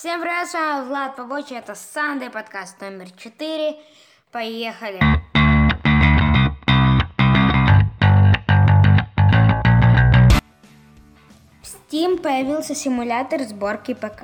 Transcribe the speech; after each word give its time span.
Всем 0.00 0.22
привет, 0.22 0.48
с 0.48 0.54
вами 0.54 0.88
Влад 0.88 1.14
Побочи, 1.14 1.52
это 1.52 1.74
Сандей, 1.74 2.30
подкаст 2.30 2.80
номер 2.80 3.10
4. 3.10 3.76
Поехали! 4.32 4.98
В 11.62 11.66
Steam 11.66 12.16
появился 12.16 12.74
симулятор 12.74 13.42
сборки 13.42 13.92
ПК. 13.92 14.22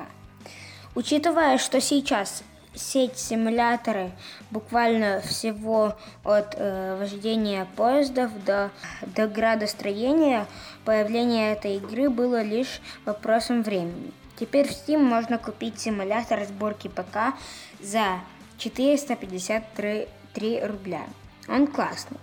Учитывая, 0.95 1.59
что 1.59 1.79
сейчас 1.79 2.43
сеть 2.73 3.19
симуляторы 3.19 4.13
буквально 4.49 5.21
всего 5.21 5.95
от 6.23 6.55
э, 6.57 6.97
вождения 6.99 7.67
поездов 7.75 8.31
до, 8.45 8.71
до 9.05 9.27
градостроения, 9.27 10.47
появление 10.85 11.51
этой 11.51 11.75
игры 11.75 12.09
было 12.09 12.41
лишь 12.41 12.81
вопросом 13.05 13.61
времени. 13.61 14.11
Теперь 14.39 14.67
в 14.67 14.71
Steam 14.71 14.99
можно 14.99 15.37
купить 15.37 15.79
симулятор 15.79 16.43
сборки 16.45 16.87
ПК 16.87 17.35
за 17.79 18.21
453 18.57 20.61
рубля. 20.63 21.05
Он 21.47 21.67
классный. 21.67 22.17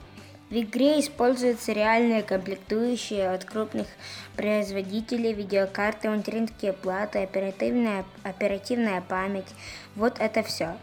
В 0.51 0.57
игре 0.57 1.01
используются 1.01 1.73
реальные 1.73 2.23
комплектующие 2.23 3.31
от 3.31 3.45
крупных 3.45 3.89
производителей, 4.37 5.33
видеокарты, 5.33 6.11
материнские 6.11 6.73
платы, 6.73 7.23
оперативная, 7.23 8.05
оперативная 8.23 9.01
память. 9.01 9.49
Вот 9.97 10.21
это 10.21 10.45
все. 10.45 10.77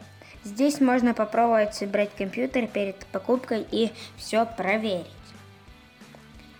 Здесь 0.43 0.81
можно 0.81 1.13
попробовать 1.13 1.75
собрать 1.75 2.09
компьютер 2.17 2.67
перед 2.67 2.97
покупкой 3.05 3.65
и 3.71 3.91
все 4.17 4.45
проверить. 4.45 5.05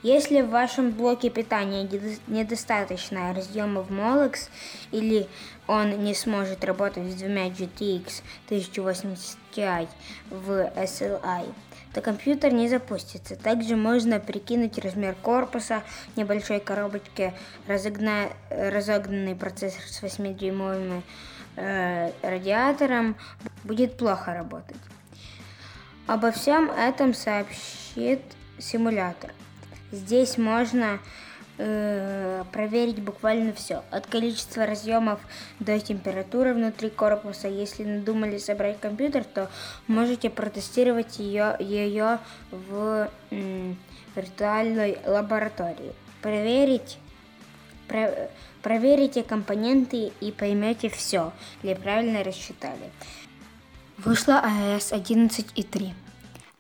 Если 0.04 0.42
в 0.42 0.50
вашем 0.50 0.92
блоке 0.92 1.30
питания 1.30 1.88
недостаточно 2.26 3.34
разъемов 3.36 3.92
Molex 3.92 4.50
или 4.92 5.28
он 5.68 6.04
не 6.04 6.16
сможет 6.16 6.64
работать 6.64 7.12
с 7.12 7.16
двумя 7.16 7.50
GTX 7.50 8.24
1080 8.48 9.38
Ti 9.56 9.88
в 10.32 10.50
SLI, 10.76 11.54
то 11.94 12.02
компьютер 12.02 12.52
не 12.52 12.68
запустится. 12.68 13.36
Также 13.36 13.76
можно 13.76 14.20
прикинуть 14.20 14.80
размер 14.80 15.14
корпуса 15.22 15.84
небольшой 16.16 16.60
коробочки, 16.62 17.34
разогна... 17.68 18.30
разогнанный 18.50 19.36
процессор 19.36 19.84
с 19.84 20.02
8-дюймовым 20.02 21.04
э, 21.58 22.12
радиатором 22.24 23.18
будет 23.64 23.98
плохо 23.98 24.34
работать. 24.34 24.78
Обо 26.08 26.32
всем 26.32 26.72
этом 26.72 27.14
сообщит 27.14 28.22
симулятор. 28.58 29.32
Здесь 29.92 30.38
можно 30.38 31.00
э, 31.58 32.44
проверить 32.52 33.02
буквально 33.02 33.54
все. 33.54 33.84
От 33.92 34.08
количества 34.08 34.66
разъемов 34.66 35.20
до 35.60 35.80
температуры 35.80 36.54
внутри 36.54 36.90
корпуса. 36.90 37.48
Если 37.48 37.84
надумали 37.84 38.38
собрать 38.38 38.80
компьютер, 38.80 39.24
то 39.24 39.50
можете 39.88 40.30
протестировать 40.30 41.20
ее, 41.20 41.56
ее 41.60 42.20
в 42.52 43.10
м, 43.32 43.78
виртуальной 44.16 44.98
лаборатории. 45.06 45.94
Проверить 46.22 46.98
про, 47.88 48.30
проверите 48.62 49.24
компоненты 49.24 50.12
и 50.22 50.32
поймете 50.32 50.90
все, 50.90 51.34
ли 51.64 51.76
правильно 51.76 52.24
рассчитали. 52.24 52.92
Вышла 53.98 54.42
iOS 54.44 54.94
11.3. 54.94 55.94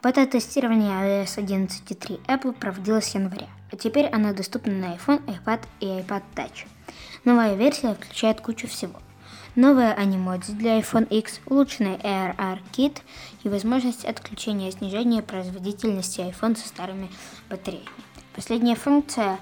Бета-тестирование 0.03 1.23
iOS 1.23 1.37
11.3 1.37 2.25
Apple 2.25 2.53
проводилось 2.53 3.11
в 3.11 3.13
январе, 3.13 3.47
а 3.71 3.75
теперь 3.75 4.07
она 4.07 4.33
доступна 4.33 4.73
на 4.73 4.95
iPhone, 4.95 5.23
iPad 5.27 5.61
и 5.79 5.85
iPad 5.85 6.23
Touch. 6.33 6.65
Новая 7.23 7.53
версия 7.53 7.93
включает 7.93 8.41
кучу 8.41 8.67
всего. 8.67 8.99
Новые 9.55 9.93
анимодзи 9.93 10.53
для 10.53 10.79
iPhone 10.79 11.07
X, 11.07 11.39
улучшенный 11.45 11.97
ARR 11.97 12.57
Kit 12.71 12.97
и 13.43 13.49
возможность 13.49 14.03
отключения 14.03 14.69
и 14.69 14.71
снижения 14.71 15.21
производительности 15.21 16.21
iPhone 16.21 16.57
со 16.57 16.67
старыми 16.67 17.07
батареями. 17.47 17.85
Последняя 18.35 18.75
функция 18.75 19.37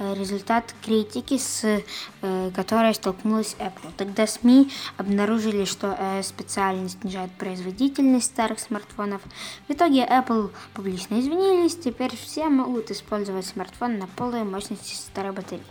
результат 0.00 0.74
критики, 0.82 1.38
с 1.38 1.82
э, 2.22 2.50
которой 2.54 2.94
столкнулась 2.94 3.56
Apple. 3.58 3.92
Тогда 3.96 4.26
СМИ 4.26 4.70
обнаружили, 4.96 5.64
что 5.64 5.96
э, 5.98 6.22
специально 6.22 6.88
снижает 6.88 7.30
производительность 7.32 8.26
старых 8.26 8.58
смартфонов. 8.58 9.20
В 9.68 9.72
итоге 9.72 10.06
Apple 10.06 10.50
публично 10.74 11.20
извинились, 11.20 11.76
теперь 11.76 12.16
все 12.16 12.48
могут 12.48 12.90
использовать 12.90 13.46
смартфон 13.46 13.98
на 13.98 14.06
полной 14.06 14.44
мощности 14.44 14.94
старой 14.94 15.32
батареи. 15.32 15.64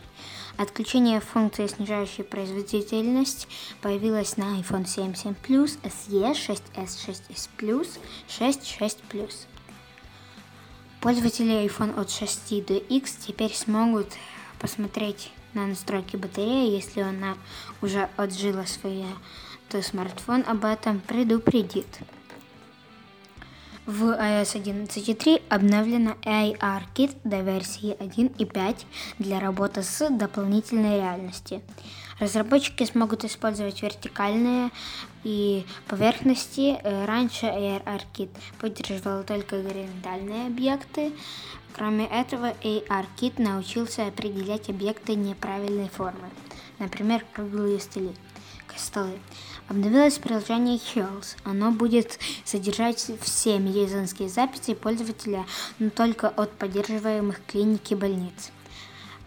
Отключение 0.58 1.22
функции, 1.22 1.68
снижающей 1.68 2.24
производительность, 2.26 3.48
появилось 3.82 4.36
на 4.36 4.60
iPhone 4.60 4.86
7, 4.86 5.16
7 5.16 5.34
Plus, 5.48 5.80
SE, 5.84 6.34
6s, 6.34 6.62
6s 6.76 7.50
Plus, 7.58 7.88
6, 8.28 8.68
6 8.68 8.98
Plus. 9.10 9.34
Пользователи 11.02 11.66
iPhone 11.66 11.98
от 11.98 12.12
6 12.12 12.66
до 12.66 12.74
X 12.74 13.16
теперь 13.26 13.54
смогут 13.54 14.08
посмотреть 14.60 15.32
на 15.54 15.66
настройки 15.66 16.18
батареи, 16.18 16.76
если 16.76 17.00
она 17.00 17.38
уже 17.82 18.10
отжила 18.18 18.66
свое, 18.66 19.08
то 19.70 19.82
смартфон 19.82 20.44
об 20.46 20.66
этом 20.66 21.00
предупредит. 21.00 21.88
В 23.86 24.04
iOS 24.04 24.62
11.3 24.62 25.42
обновлена 25.50 26.16
AR-кит 26.22 27.12
до 27.24 27.40
версии 27.40 27.96
1.5 27.96 28.86
для 29.20 29.40
работы 29.40 29.82
с 29.82 30.10
дополнительной 30.10 30.98
реальностью. 30.98 31.62
Разработчики 32.20 32.84
смогут 32.84 33.24
использовать 33.24 33.82
вертикальные 33.82 34.70
и 35.24 35.66
поверхности. 35.88 36.80
Э, 36.84 37.06
раньше 37.06 37.46
AR-кит 37.46 38.30
поддерживал 38.60 39.24
только 39.24 39.62
горизонтальные 39.62 40.48
объекты. 40.48 41.12
Кроме 41.74 42.06
этого, 42.06 42.54
AR-кит 42.64 43.40
научился 43.40 44.08
определять 44.08 44.70
объекты 44.70 45.16
неправильной 45.16 45.90
формы, 45.90 46.30
например, 46.80 47.24
круглые 47.34 47.80
столы 47.80 48.14
столы. 48.80 49.20
Обновилось 49.68 50.18
приложение 50.18 50.78
Hills. 50.78 51.36
Оно 51.44 51.72
будет 51.72 52.20
содержать 52.44 53.12
все 53.22 53.60
медицинские 53.60 54.30
записи 54.30 54.74
пользователя, 54.74 55.46
но 55.78 55.90
только 55.90 56.30
от 56.30 56.52
поддерживаемых 56.54 57.42
клиник 57.46 57.92
и 57.92 57.96
больниц. 57.96 58.52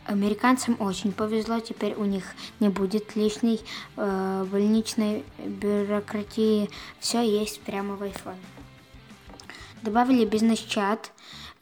Американцам 0.06 0.76
очень 0.80 1.12
повезло, 1.12 1.60
теперь 1.60 1.94
у 1.94 2.04
них 2.04 2.24
не 2.58 2.68
будет 2.68 3.14
лишней 3.14 3.60
э, 3.96 4.46
больничной 4.50 5.24
бюрократии. 5.38 6.70
Все 6.98 7.22
есть 7.22 7.60
прямо 7.60 7.94
в 7.94 8.02
iPhone. 8.02 8.38
Добавили 9.82 10.24
бизнес-чат, 10.24 11.12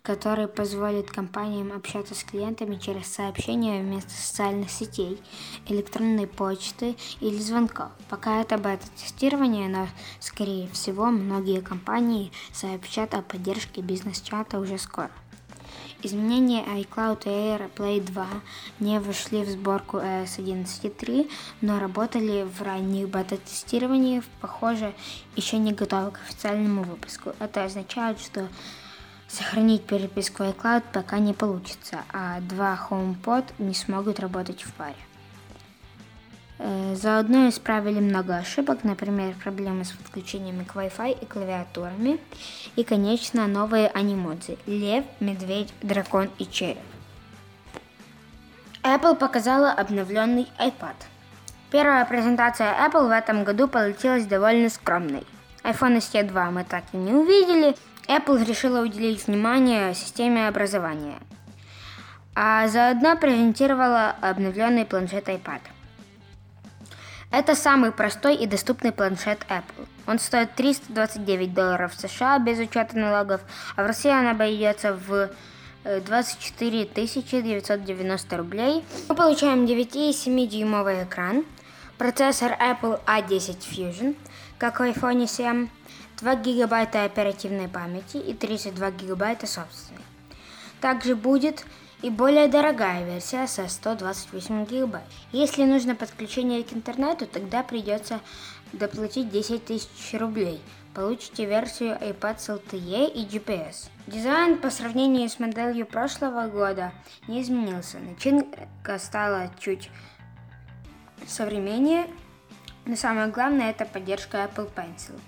который 0.03 0.49
позволит 0.49 1.11
компаниям 1.11 1.73
общаться 1.73 2.15
с 2.15 2.25
клиентами 2.25 2.77
через 2.77 3.07
сообщения 3.07 3.83
вместо 3.83 4.11
социальных 4.11 4.71
сетей, 4.71 5.21
электронной 5.67 6.27
почты 6.27 6.97
или 7.21 7.39
звонков. 7.39 7.91
Пока 8.09 8.41
это 8.41 8.57
бета-тестирование, 8.57 9.69
но, 9.69 9.89
скорее 10.19 10.69
всего, 10.69 11.07
многие 11.07 11.61
компании 11.61 12.33
сообщат 12.53 13.15
о 13.15 13.23
поддержке 13.23 13.83
бизнес-чата 13.83 14.59
уже 14.59 14.79
скоро. 14.79 15.11
Изменения 16.03 16.65
iCloud 16.65 17.23
и 17.27 17.29
AirPlay 17.29 18.01
2 18.01 18.27
не 18.81 18.99
вошли 19.01 19.45
в 19.45 19.51
сборку 19.51 19.99
iOS 19.99 20.39
11.3, 20.39 21.31
но 21.61 21.79
работали 21.79 22.43
в 22.43 22.63
ранних 22.63 23.09
бета-тестированиях, 23.09 24.25
похоже, 24.41 24.95
еще 25.37 25.59
не 25.59 25.73
готовы 25.73 26.13
к 26.13 26.21
официальному 26.23 26.85
выпуску. 26.85 27.35
Это 27.39 27.65
означает, 27.65 28.19
что 28.21 28.49
Сохранить 29.31 29.87
переписку 29.87 30.43
iCloud 30.43 30.83
пока 30.93 31.21
не 31.21 31.33
получится, 31.35 32.03
а 32.13 32.41
два 32.41 32.77
HomePod 32.91 33.45
не 33.61 33.75
смогут 33.75 34.19
работать 34.19 34.63
в 34.63 34.73
паре. 34.73 34.97
Э, 36.63 36.95
заодно 36.95 37.49
исправили 37.49 38.01
много 38.01 38.37
ошибок, 38.37 38.85
например, 38.85 39.35
проблемы 39.43 39.85
с 39.85 39.93
подключениями 39.93 40.65
к 40.65 40.77
Wi-Fi 40.77 41.19
и 41.23 41.25
клавиатурами. 41.27 42.21
И, 42.77 42.85
конечно, 42.85 43.47
новые 43.47 43.89
анимодзи– 43.89 44.59
лев, 44.67 45.05
медведь, 45.21 45.73
дракон 45.83 46.29
и 46.39 46.47
череп. 46.47 46.79
Apple 48.83 49.17
показала 49.17 49.73
обновленный 49.73 50.49
iPad. 50.59 50.97
Первая 51.71 52.05
презентация 52.05 52.75
Apple 52.87 53.09
в 53.09 53.11
этом 53.11 53.45
году 53.45 53.67
получилась 53.67 54.27
довольно 54.27 54.69
скромной. 54.69 55.25
iPhone 55.63 55.99
SE 55.99 56.23
2 56.23 56.51
мы 56.51 56.65
так 56.65 56.85
и 56.93 56.97
не 56.97 57.13
увидели– 57.13 57.75
Apple 58.11 58.45
решила 58.45 58.83
уделить 58.83 59.29
внимание 59.29 59.95
системе 59.95 60.49
образования, 60.49 61.21
а 62.35 62.67
заодно 62.67 63.17
презентировала 63.17 64.17
обновленный 64.21 64.85
планшет 64.85 65.29
iPad. 65.29 65.61
Это 67.31 67.55
самый 67.55 67.93
простой 67.93 68.35
и 68.35 68.47
доступный 68.47 68.91
планшет 68.91 69.47
Apple. 69.49 69.87
Он 70.07 70.19
стоит 70.19 70.55
329 70.57 71.55
долларов 71.55 71.95
США 71.97 72.39
без 72.41 72.59
учета 72.59 72.99
налогов, 72.99 73.41
а 73.77 73.85
в 73.85 73.87
России 73.87 74.11
он 74.11 74.27
обойдется 74.27 74.95
в 74.95 75.31
24 75.85 76.85
990 76.87 78.37
рублей. 78.37 78.85
Мы 79.09 79.15
получаем 79.15 79.65
9,7 79.65 80.47
дюймовый 80.47 81.05
экран, 81.05 81.45
Процессор 82.01 82.53
Apple 82.53 82.99
A10 83.05 83.59
Fusion, 83.59 84.17
как 84.57 84.81
в 84.81 84.83
iPhone 84.83 85.27
7, 85.27 85.69
2 86.19 86.35
гигабайта 86.37 87.05
оперативной 87.05 87.69
памяти 87.69 88.17
и 88.17 88.33
32 88.33 88.91
гигабайта 88.93 89.47
собственной. 89.47 90.01
Также 90.81 91.15
будет 91.15 91.67
и 92.03 92.11
более 92.11 92.49
дорогая 92.49 93.05
версия 93.05 93.47
со 93.47 93.69
128 93.69 94.65
гигабайт. 94.65 95.05
Если 95.33 95.65
нужно 95.65 95.95
подключение 95.95 96.63
к 96.65 96.73
интернету, 96.73 97.27
тогда 97.27 97.63
придется 97.63 98.21
доплатить 98.73 99.31
10 99.31 99.65
тысяч 99.65 100.15
рублей. 100.19 100.61
Получите 100.95 101.45
версию 101.45 101.97
iPad 102.01 102.39
с 102.39 102.49
LTE 102.49 103.13
и 103.13 103.25
GPS. 103.25 103.91
Дизайн 104.07 104.59
по 104.59 104.71
сравнению 104.71 105.29
с 105.29 105.39
моделью 105.39 105.87
прошлого 105.87 106.49
года 106.49 106.93
не 107.29 107.43
изменился. 107.43 107.99
Начинка 107.99 108.99
стала 108.99 109.51
чуть 109.61 109.91
современнее, 111.27 112.07
но 112.87 112.97
самое 112.97 113.29
главное 113.29 113.71
это 113.71 113.85
поддержка 113.85 114.39
Apple 114.39 114.73
Pencil. 114.75 115.19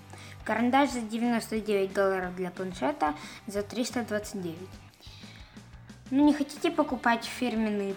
Карандаш 0.45 0.91
за 0.91 1.01
99 1.03 1.93
долларов 1.93 2.35
для 2.35 2.51
планшета 2.51 3.15
за 3.47 3.63
329. 3.63 4.57
Ну 6.13 6.27
не 6.27 6.35
хотите 6.35 6.71
покупать 6.71 7.25
фирменный 7.25 7.97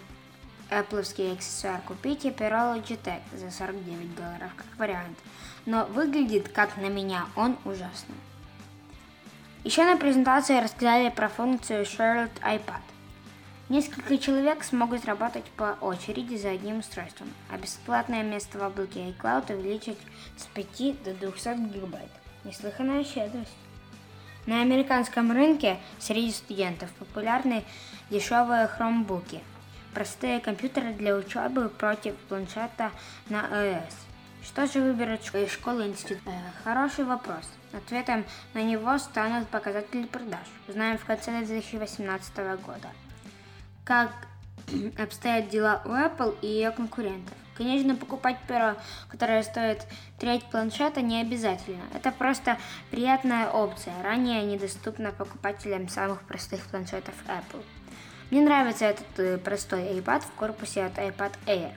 Apple 0.70 1.02
аксессуар, 1.34 1.82
купите 1.82 2.32
перо 2.32 2.74
Logitech 2.74 3.20
за 3.34 3.52
49 3.52 4.16
долларов 4.16 4.54
как 4.56 4.68
вариант. 4.78 5.18
Но 5.66 5.84
выглядит, 5.88 6.48
как 6.48 6.78
на 6.78 6.88
меня, 6.88 7.26
он 7.36 7.58
ужасно. 7.66 8.16
Еще 9.66 9.84
на 9.84 9.98
презентации 9.98 10.62
рассказали 10.62 11.10
про 11.10 11.28
функцию 11.28 11.84
Shared 11.84 12.32
iPad. 12.42 12.80
Несколько 13.68 14.18
человек 14.18 14.64
смогут 14.64 15.04
работать 15.04 15.52
по 15.58 15.78
очереди 15.82 16.38
за 16.38 16.52
одним 16.52 16.80
устройством, 16.80 17.28
а 17.52 17.58
бесплатное 17.58 18.24
место 18.24 18.60
в 18.60 18.64
облаке 18.64 19.10
iCloud 19.10 19.54
увеличить 19.54 20.00
с 20.38 20.46
5 20.54 21.04
до 21.04 21.14
200 21.16 21.74
гигабайт. 21.74 22.12
Неслыханная 22.46 23.04
щедрость. 23.04 23.58
На 24.46 24.62
американском 24.62 25.32
рынке 25.32 25.80
среди 25.98 26.32
студентов 26.32 26.92
популярны 27.00 27.64
дешевые 28.10 28.68
хромбуки, 28.68 29.42
простые 29.94 30.40
компьютеры 30.40 30.94
для 30.94 31.16
учебы 31.16 31.70
против 31.70 32.16
планшета 32.28 32.92
на 33.30 33.46
iOS. 33.46 33.94
Что 34.44 34.68
же 34.68 34.80
выберут 34.80 35.22
школы 35.50 35.88
институт? 35.88 36.20
Э, 36.28 36.32
хороший 36.64 37.04
вопрос. 37.04 37.50
Ответом 37.74 38.24
на 38.54 38.62
него 38.62 38.98
станут 39.00 39.48
показатели 39.48 40.06
продаж. 40.06 40.48
Узнаем 40.68 40.98
в 41.00 41.06
конце 41.06 41.32
2018 41.32 42.38
года. 42.64 42.90
Как 43.84 44.12
обстоят 45.00 45.50
дела 45.50 45.82
у 45.86 45.90
Apple 45.90 46.38
и 46.42 46.48
ее 46.48 46.72
конкурентов. 46.72 47.34
Конечно, 47.56 47.96
покупать 47.96 48.38
перо, 48.48 48.76
которое 49.10 49.42
стоит 49.42 49.86
треть 50.20 50.44
планшета, 50.44 51.02
не 51.02 51.22
обязательно. 51.22 51.84
Это 51.94 52.12
просто 52.12 52.58
приятная 52.92 53.48
опция, 53.50 53.94
ранее 54.04 54.44
недоступна 54.44 55.12
покупателям 55.12 55.88
самых 55.88 56.22
простых 56.24 56.62
планшетов 56.66 57.16
Apple. 57.28 57.64
Мне 58.32 58.42
нравится 58.42 58.86
этот 58.86 59.20
э, 59.20 59.38
простой 59.38 59.84
iPad 60.00 60.22
в 60.22 60.32
корпусе 60.32 60.84
от 60.84 60.98
iPad 60.98 61.34
Air 61.46 61.74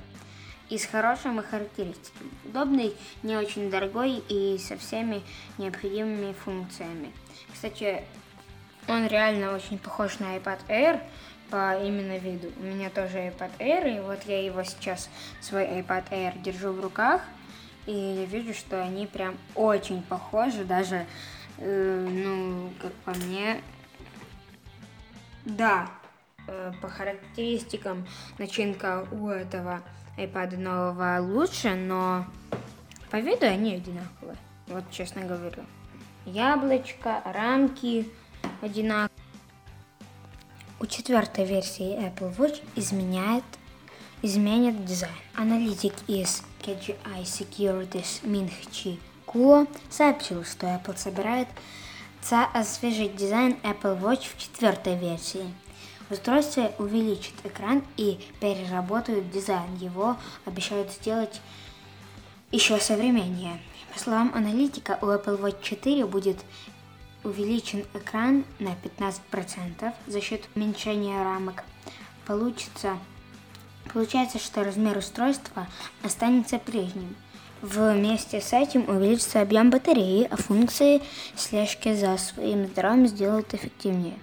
и 0.70 0.78
с 0.78 0.86
хорошими 0.86 1.42
характеристиками. 1.42 2.30
Удобный, 2.44 2.94
не 3.22 3.36
очень 3.36 3.70
дорогой 3.70 4.22
и 4.28 4.58
со 4.58 4.76
всеми 4.78 5.22
необходимыми 5.58 6.32
функциями. 6.32 7.12
Кстати, 7.52 8.02
он 8.86 9.06
реально 9.06 9.52
очень 9.52 9.78
похож 9.78 10.18
на 10.18 10.36
iPad 10.36 10.58
Air, 10.68 11.00
по 11.50 11.78
именно 11.82 12.18
виду. 12.18 12.50
У 12.58 12.62
меня 12.62 12.90
тоже 12.90 13.18
iPad 13.18 13.50
Air, 13.58 13.96
и 13.96 14.00
вот 14.00 14.22
я 14.24 14.42
его 14.42 14.62
сейчас, 14.62 15.08
свой 15.40 15.64
iPad 15.64 16.08
Air, 16.10 16.42
держу 16.42 16.72
в 16.72 16.80
руках, 16.80 17.22
и 17.86 18.26
вижу, 18.30 18.54
что 18.54 18.82
они 18.82 19.06
прям 19.06 19.36
очень 19.54 20.02
похожи, 20.02 20.64
даже, 20.64 21.06
э, 21.58 22.06
ну, 22.10 22.70
как 22.80 22.92
по 23.04 23.12
мне, 23.12 23.62
да, 25.44 25.88
по 26.80 26.88
характеристикам 26.88 28.06
начинка 28.38 29.06
у 29.12 29.28
этого 29.28 29.82
iPad 30.16 30.56
нового 30.56 31.20
лучше, 31.20 31.74
но 31.74 32.26
по 33.10 33.16
виду 33.16 33.46
они 33.46 33.74
одинаковые, 33.74 34.36
вот 34.66 34.84
честно 34.90 35.22
говорю. 35.22 35.62
Яблочко, 36.26 37.22
рамки 37.24 38.10
одинаковые. 38.60 39.10
У 40.80 40.86
четвертой 40.86 41.44
версии 41.44 41.96
Apple 41.98 42.36
Watch 42.36 42.62
изменяет, 42.76 43.44
изменит 44.22 44.84
дизайн. 44.84 45.12
Аналитик 45.34 45.94
из 46.06 46.42
KGI 46.60 47.22
Securities 47.22 48.26
Мин 48.26 48.48
Хчи 48.48 49.00
Куо 49.26 49.66
сообщил, 49.90 50.44
что 50.44 50.66
Apple 50.66 50.96
собирается 50.96 52.44
освежить 52.52 53.16
дизайн 53.16 53.56
Apple 53.62 54.00
Watch 54.00 54.26
в 54.34 54.38
четвертой 54.38 54.96
версии. 54.96 55.52
Устройство 56.10 56.72
увеличит 56.78 57.34
экран 57.44 57.82
и 57.96 58.18
переработают 58.40 59.30
дизайн. 59.30 59.76
Его 59.78 60.16
обещают 60.46 60.90
сделать 60.90 61.40
еще 62.50 62.78
современнее. 62.78 63.60
По 63.92 63.98
словам 63.98 64.32
аналитика, 64.34 64.98
у 65.02 65.06
Apple 65.06 65.40
Watch 65.40 65.62
4 65.62 66.06
будет 66.06 66.38
увеличен 67.24 67.84
экран 67.94 68.44
на 68.58 68.70
15% 68.70 69.92
за 70.06 70.20
счет 70.20 70.48
уменьшения 70.54 71.22
рамок. 71.22 71.64
Получится, 72.26 72.98
получается, 73.92 74.38
что 74.38 74.64
размер 74.64 74.96
устройства 74.96 75.66
останется 76.02 76.58
прежним. 76.58 77.16
Вместе 77.60 78.40
с 78.40 78.52
этим 78.52 78.88
увеличится 78.88 79.40
объем 79.40 79.70
батареи, 79.70 80.28
а 80.30 80.36
функции 80.36 81.02
слежки 81.34 81.92
за 81.94 82.16
своим 82.16 82.66
здоровьем 82.66 83.08
сделают 83.08 83.52
эффективнее. 83.52 84.16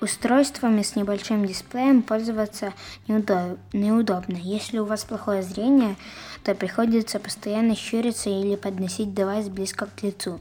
Устройствами 0.00 0.82
с 0.82 0.94
небольшим 0.94 1.44
дисплеем 1.44 2.02
пользоваться 2.02 2.72
неудобно. 3.08 4.36
Если 4.36 4.78
у 4.78 4.84
вас 4.84 5.04
плохое 5.04 5.42
зрение, 5.42 5.96
то 6.44 6.54
приходится 6.54 7.18
постоянно 7.18 7.74
щуриться 7.74 8.30
или 8.30 8.54
подносить 8.54 9.12
девайс 9.12 9.48
близко 9.48 9.86
к 9.86 10.02
лицу 10.02 10.40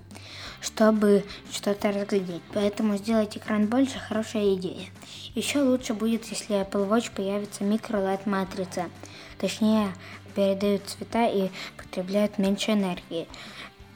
чтобы 0.62 1.24
что-то 1.51 1.92
разглядеть. 1.92 2.42
Поэтому 2.54 2.98
сделать 2.98 3.38
экран 3.38 3.68
больше– 3.68 4.00
хорошая 4.07 4.56
идея. 4.56 4.88
Еще 5.36 5.62
лучше 5.62 5.94
будет, 5.94 6.25
если 6.25 6.59
Apple 6.62 6.89
Watch 6.89 7.12
появится 7.15 7.63
микро-LED 7.63 8.27
матрица. 8.27 8.89
Точнее, 9.38 9.94
передают 10.36 10.83
цвета 10.88 11.27
и 11.27 11.50
потребляют 11.77 12.38
меньше 12.38 12.71
энергии, 12.71 13.27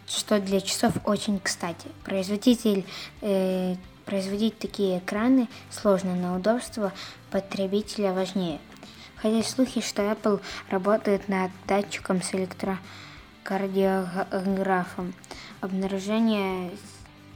что 0.07 0.39
для 0.39 0.61
часов 0.61 0.93
очень 1.05 1.39
кстати. 1.39 1.87
Производитель 2.03 2.85
э, 3.21 3.75
производить 4.11 4.59
такие 4.59 4.99
экраны 4.99 5.47
сложно, 5.69 6.13
но 6.15 6.35
удобство 6.35 6.91
потребителя 7.29 8.11
важнее. 8.11 8.59
Ходят 9.21 9.47
слухи, 9.47 9.79
что 9.79 10.01
Apple 10.01 10.41
работает 10.69 11.29
над 11.29 11.49
датчиком 11.65 12.21
с 12.21 12.33
электрокардиографом 12.33 15.13
обнаружение 15.61 16.71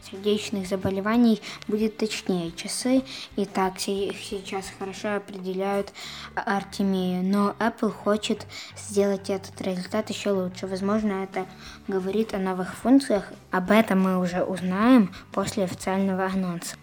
сердечных 0.09 0.67
заболеваний 0.67 1.41
будет 1.67 1.97
точнее. 1.97 2.51
Часы 2.51 3.03
и 3.35 3.45
так 3.45 3.79
сейчас 3.79 4.65
хорошо 4.77 5.15
определяют 5.15 5.93
артемию, 6.35 7.23
но 7.23 7.55
Apple 7.59 7.91
хочет 7.91 8.45
сделать 8.77 9.29
этот 9.29 9.59
результат 9.61 10.09
еще 10.09 10.31
лучше. 10.31 10.67
Возможно, 10.67 11.23
это 11.23 11.45
говорит 11.87 12.33
о 12.33 12.37
новых 12.37 12.75
функциях. 12.75 13.31
Об 13.51 13.71
этом 13.71 14.01
мы 14.01 14.19
уже 14.19 14.43
узнаем 14.43 15.13
после 15.31 15.63
официального 15.63 16.25
анонса. 16.25 16.75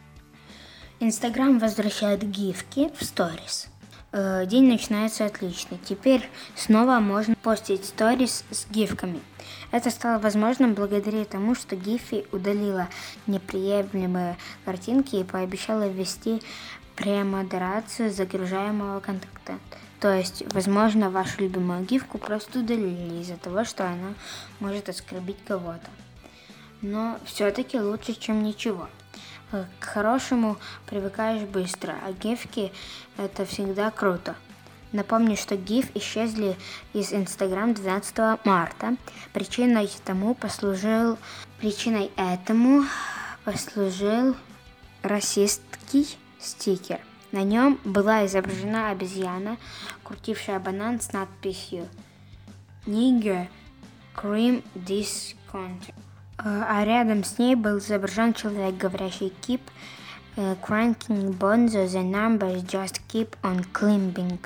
Инстаграм 1.00 1.58
возвращает 1.58 2.22
гифки 2.22 2.90
в 2.96 3.04
сторис. 3.04 3.68
Э, 4.12 4.44
день 4.46 4.68
начинается 4.68 5.24
отлично. 5.24 5.78
Теперь 5.82 6.28
снова 6.54 7.00
можно 7.00 7.34
постить 7.34 7.86
сторис 7.86 8.44
с 8.50 8.70
гифками. 8.70 9.20
Это 9.72 9.90
стало 9.90 10.18
возможным 10.20 10.74
благодаря 10.74 11.24
тому, 11.24 11.54
что 11.54 11.76
Гифи 11.76 12.26
удалила 12.30 12.88
неприемлемые 13.26 14.36
картинки 14.66 15.16
и 15.16 15.24
пообещала 15.24 15.88
ввести 15.88 16.42
премодерацию 16.94 18.12
загружаемого 18.12 19.00
контента. 19.00 19.58
То 19.98 20.14
есть, 20.14 20.44
возможно, 20.52 21.10
вашу 21.10 21.40
любимую 21.40 21.84
гифку 21.84 22.18
просто 22.18 22.58
удалили 22.58 23.22
из-за 23.22 23.38
того, 23.38 23.64
что 23.64 23.86
она 23.86 24.14
может 24.60 24.88
оскорбить 24.90 25.42
кого-то. 25.46 25.88
Но 26.82 27.18
все-таки 27.24 27.80
лучше, 27.80 28.12
чем 28.12 28.42
ничего. 28.42 28.88
К 29.52 29.84
хорошему 29.84 30.58
привыкаешь 30.86 31.48
быстро, 31.48 31.94
а 32.04 32.12
гифки 32.12 32.72
это 33.16 33.46
всегда 33.46 33.90
круто. 33.90 34.34
Напомню, 34.92 35.36
что 35.36 35.54
GIF 35.54 35.90
исчезли 35.94 36.56
из 36.92 37.12
Instagram 37.12 37.74
12 37.74 38.44
марта. 38.44 38.96
Причиной 39.32 39.90
тому 40.04 40.34
послужил 40.34 41.18
причиной 41.58 42.10
этому 42.16 42.84
послужил 43.44 44.36
расистский 45.02 46.18
стикер. 46.38 47.00
На 47.30 47.42
нем 47.42 47.80
была 47.84 48.26
изображена 48.26 48.90
обезьяна, 48.90 49.56
крутившая 50.04 50.60
банан 50.60 51.00
с 51.00 51.12
надписью 51.12 51.88
Nigger 52.84 53.48
cream 54.14 54.62
this 54.74 55.34
country. 55.50 55.94
А 56.36 56.84
рядом 56.84 57.24
с 57.24 57.38
ней 57.38 57.54
был 57.54 57.78
изображен 57.78 58.34
человек, 58.34 58.76
говорящий 58.76 59.32
keep 59.46 59.60
cranking 60.36 61.32
bonzo, 61.38 61.86
the 61.86 62.02
numbers 62.02 62.62
just 62.64 63.00
keep 63.08 63.36
on 63.42 63.64
climbing. 63.72 64.38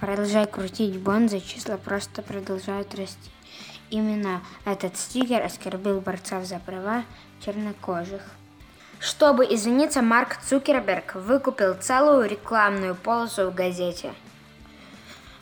Продолжай 0.00 0.46
крутить 0.46 0.98
бонзо, 0.98 1.40
числа 1.40 1.76
просто 1.76 2.22
продолжают 2.22 2.94
расти. 2.94 3.30
Именно 3.90 4.40
этот 4.64 4.96
стикер 4.96 5.42
оскорбил 5.42 6.00
борцов 6.00 6.44
за 6.44 6.58
права 6.58 7.04
чернокожих. 7.44 8.22
Чтобы 8.98 9.44
извиниться, 9.44 10.00
Марк 10.00 10.38
Цукерберг 10.42 11.16
выкупил 11.16 11.74
целую 11.74 12.26
рекламную 12.26 12.94
полосу 12.94 13.50
в 13.50 13.54
газете. 13.54 14.14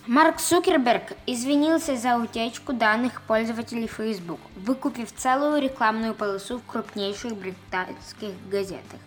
Марк 0.07 0.41
Цукерберг 0.41 1.13
извинился 1.27 1.97
за 1.97 2.17
утечку 2.17 2.73
данных 2.73 3.23
пользователей 3.23 3.87
Facebook, 3.87 4.41
выкупив 4.57 5.15
целую 5.15 5.63
рекламную 5.63 6.13
полосу 6.13 6.59
в 6.59 6.67
крупнейших 6.67 7.37
британских 7.37 8.33
газетах. 8.51 9.01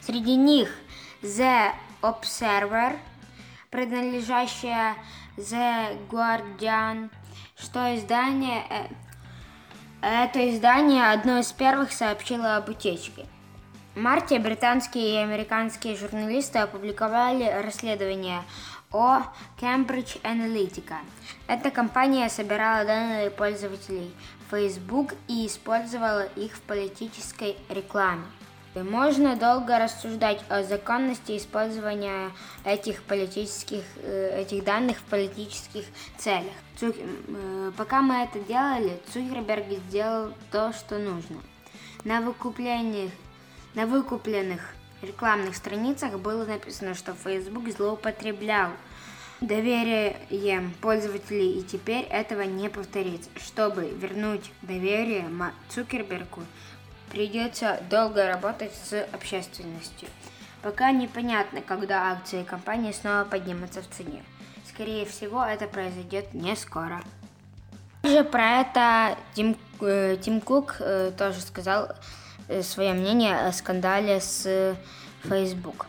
Среди 0.00 0.34
них 0.34 0.70
The 1.22 1.72
Observer, 2.00 2.96
принадлежащая 3.72 4.96
The 5.38 5.98
Guardian, 6.08 7.10
что 7.58 7.96
издание 7.96 8.64
э, 8.68 8.86
это 10.02 10.50
издание 10.50 11.10
одно 11.10 11.38
из 11.38 11.50
первых 11.52 11.90
сообщило 11.90 12.56
об 12.56 12.68
утечке. 12.68 13.26
В 13.94 13.98
марте 13.98 14.38
британские 14.38 15.14
и 15.14 15.16
американские 15.16 15.96
журналисты 15.96 16.58
опубликовали 16.58 17.44
расследование 17.64 18.42
о 18.92 19.22
Cambridge 19.58 20.20
Analytica. 20.22 20.96
Эта 21.46 21.70
компания 21.70 22.28
собирала 22.28 22.84
данные 22.84 23.30
пользователей 23.30 24.14
Facebook 24.50 25.14
и 25.28 25.46
использовала 25.46 26.26
их 26.36 26.52
в 26.52 26.60
политической 26.60 27.56
рекламе. 27.70 28.26
Можно 28.74 29.36
долго 29.36 29.78
рассуждать 29.78 30.42
о 30.48 30.62
законности 30.62 31.36
использования 31.36 32.30
этих 32.64 33.02
политических 33.02 33.82
э, 33.96 34.40
этих 34.40 34.64
данных 34.64 34.98
в 34.98 35.02
политических 35.02 35.84
целях. 36.16 36.54
Цук... 36.78 36.96
Э, 36.98 37.72
пока 37.76 38.00
мы 38.00 38.14
это 38.24 38.40
делали, 38.40 38.98
Цукерберг 39.12 39.66
сделал 39.88 40.32
то, 40.50 40.72
что 40.72 40.98
нужно. 40.98 41.36
На 42.04 42.22
выкуплениях 42.22 43.10
на 43.74 43.86
выкупленных 43.86 44.74
рекламных 45.02 45.56
страницах 45.56 46.18
было 46.18 46.44
написано, 46.44 46.94
что 46.94 47.14
Facebook 47.14 47.70
злоупотреблял 47.70 48.70
доверием 49.40 50.72
пользователей 50.80 51.58
и 51.58 51.62
теперь 51.62 52.04
этого 52.04 52.42
не 52.42 52.68
повторится. 52.68 53.28
Чтобы 53.36 53.90
вернуть 53.90 54.52
доверие 54.62 55.28
Цукербергу, 55.68 56.42
придется 57.12 57.80
долго 57.88 58.26
работать 58.26 58.72
с 58.74 59.06
общественностью. 59.12 60.08
Пока 60.62 60.90
непонятно, 60.90 61.60
когда 61.60 62.10
акции 62.12 62.42
компании 62.42 62.92
снова 62.92 63.24
поднимутся 63.24 63.82
в 63.82 63.88
цене. 63.88 64.22
Скорее 64.68 65.04
всего, 65.06 65.44
это 65.44 65.66
произойдет 65.66 66.34
не 66.34 66.56
скоро. 66.56 67.02
Также 68.02 68.24
про 68.24 68.60
это 68.60 69.18
Тим, 69.34 69.56
э, 69.80 70.16
Тим 70.20 70.40
Кук 70.40 70.76
э, 70.80 71.12
тоже 71.16 71.40
сказал, 71.40 71.94
Э, 72.48 72.62
свое 72.62 72.92
мнение 72.92 73.46
о 73.46 73.52
скандале 73.52 74.20
с 74.20 74.76
Facebook. 75.22 75.86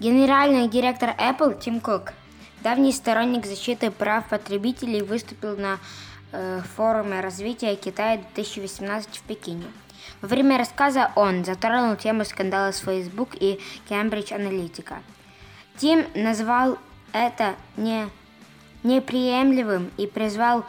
Генеральный 0.00 0.68
директор 0.68 1.10
Apple 1.10 1.58
Тим 1.58 1.80
Кук, 1.80 2.12
давний 2.62 2.92
сторонник 2.92 3.46
защиты 3.46 3.90
прав 3.90 4.28
потребителей, 4.28 5.02
выступил 5.02 5.56
на 5.56 5.78
э, 6.32 6.60
форуме 6.76 7.20
развития 7.20 7.76
Китая 7.76 8.16
2018 8.34 9.16
в 9.16 9.22
Пекине. 9.22 9.66
Во 10.20 10.28
время 10.28 10.58
рассказа 10.58 11.12
он 11.14 11.44
затронул 11.44 11.96
тему 11.96 12.24
скандала 12.24 12.72
с 12.72 12.78
Facebook 12.80 13.30
и 13.34 13.60
Cambridge 13.88 14.30
Analytica. 14.30 14.96
Тим 15.76 16.06
назвал 16.14 16.78
это 17.12 17.54
не, 17.76 18.08
неприемлемым 18.82 19.90
и 19.96 20.06
призвал 20.06 20.64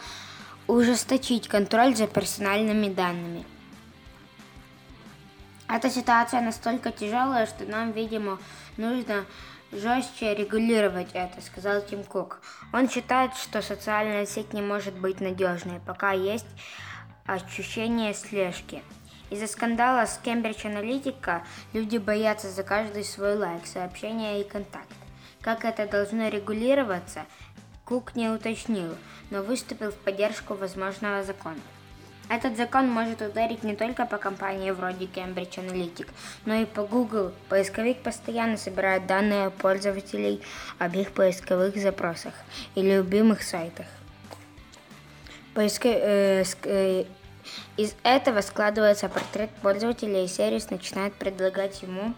ужесточить 0.68 1.48
контроль 1.48 1.96
за 1.96 2.08
персональными 2.08 2.90
данными– 2.90 3.46
эта 5.70 5.90
ситуация 5.90 6.40
настолько 6.40 6.92
тяжелая, 6.92 7.46
что 7.46 7.66
нам, 7.66 7.92
видимо, 7.92 8.40
нужно 8.78 9.26
жестче 9.74 10.34
регулировать 10.34 11.10
это, 11.14 11.42
сказал 11.42 11.82
Тим 11.82 12.06
Кук. 12.06 12.42
Он 12.72 12.90
считает, 12.90 13.36
что 13.36 13.62
социальная 13.62 14.26
сеть 14.26 14.54
не 14.54 14.62
может 14.62 14.98
быть 14.98 15.20
надежной, 15.20 15.82
пока 15.86 16.14
есть 16.14 16.48
ощущение 17.26 18.14
слежки. 18.14 18.82
Из-за 19.30 19.48
скандала 19.48 20.06
с 20.06 20.20
Cambridge 20.24 20.64
Analytica 20.64 21.42
люди 21.74 21.98
боятся 21.98 22.50
за 22.50 22.64
каждый 22.64 23.04
свой 23.04 23.36
лайк, 23.36 23.66
сообщение 23.66 24.42
и 24.42 24.48
контакт. 24.48 24.88
Как 25.42 25.66
это 25.66 25.88
должно 25.88 26.30
регулироваться, 26.30 27.26
Кук 27.84 28.16
не 28.16 28.30
уточнил, 28.30 28.96
но 29.30 29.42
выступил 29.42 29.92
в 29.92 29.96
поддержку 29.96 30.56
возможного 30.56 31.24
закона. 31.24 31.60
Этот 32.30 32.58
закон 32.58 32.90
может 32.90 33.22
ударить 33.22 33.64
не 33.64 33.76
только 33.76 34.06
по 34.06 34.18
компании 34.18 34.72
вроде 34.72 35.06
Cambridge 35.06 35.56
Analytica, 35.56 36.10
но 36.46 36.56
и 36.56 36.66
по 36.66 36.84
Google. 36.84 37.32
Поисковик 37.48 38.04
постоянно 38.04 38.58
собирает 38.58 39.08
данные 39.08 39.50
пользователей 39.50 40.42
об 40.78 40.96
их 40.96 41.14
поисковых 41.14 41.78
запросах 41.78 42.34
и 42.76 42.82
любимых 42.82 43.44
сайтах. 43.44 43.86
Поиска... 45.54 45.88
Э, 45.88 46.44
э, 46.64 47.06
из 47.78 47.96
этого 48.04 48.42
складывается 48.42 49.10
портрет 49.10 49.50
пользователя, 49.62 50.24
и 50.24 50.28
сервис 50.28 50.70
начинает 50.70 51.14
предлагать 51.14 51.82
ему 51.82 52.14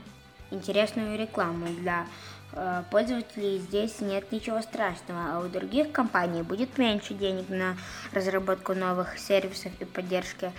интересную 0.52 1.18
рекламу 1.18 1.68
для 1.68 2.06
Э, 2.52 2.84
пользователей 2.90 3.60
здесь 3.60 4.02
нет 4.02 4.32
ничего 4.32 4.62
страшного, 4.62 5.36
а 5.36 5.40
у 5.40 5.48
других 5.48 5.92
компаний 5.92 6.42
будет 6.42 6.78
меньше 6.78 7.14
денег 7.14 7.50
на 7.50 7.78
разработку 8.12 8.74
новых 8.74 9.20
сервисов 9.20 9.72
и 9.80 9.86
поддержки 9.86 10.52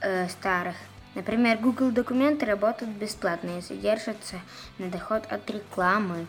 э, 0.00 0.28
старых. 0.28 0.76
Например, 1.14 1.56
Google 1.58 1.92
документы 1.92 2.44
работают 2.44 2.92
бесплатно 2.92 3.58
и 3.58 3.62
содержатся 3.62 4.36
на 4.78 4.88
доход 4.88 5.24
от 5.30 5.48
рекламы. 5.50 6.26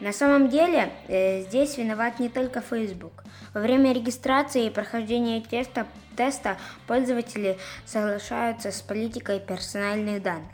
На 0.00 0.12
самом 0.12 0.48
деле 0.48 0.90
э, 1.08 1.42
здесь 1.42 1.76
виноват 1.76 2.18
не 2.18 2.28
только 2.28 2.62
Facebook. 2.62 3.22
Во 3.54 3.60
время 3.60 3.92
регистрации 3.92 4.66
и 4.66 4.70
прохождения 4.70 5.42
теста, 5.42 5.86
теста 6.20 6.58
пользователи 6.86 7.58
соглашаются 7.86 8.72
с 8.72 8.82
политикой 8.82 9.40
персональных 9.40 10.22
данных. 10.22 10.52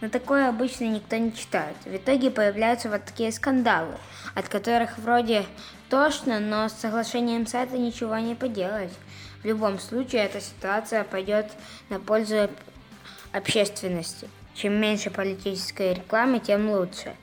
Но 0.00 0.08
такое 0.08 0.48
обычно 0.48 0.84
никто 0.84 1.16
не 1.16 1.34
читает. 1.34 1.74
В 1.84 1.96
итоге 1.96 2.30
появляются 2.30 2.88
вот 2.88 3.04
такие 3.04 3.32
скандалы, 3.32 3.96
от 4.36 4.48
которых 4.48 4.96
вроде 4.96 5.44
тошно, 5.90 6.38
но 6.38 6.68
с 6.68 6.74
соглашением 6.74 7.48
сайта 7.48 7.76
ничего 7.76 8.16
не 8.18 8.36
поделать. 8.36 8.92
В 9.42 9.44
любом 9.44 9.80
случае 9.80 10.26
эта 10.26 10.40
ситуация 10.40 11.02
пойдет 11.02 11.46
на 11.88 11.98
пользу 11.98 12.48
общественности. 13.32 14.28
Чем 14.54 14.80
меньше 14.80 15.10
политической 15.10 15.94
рекламы, 15.94 16.38
тем 16.38 16.70
лучше. 16.70 17.16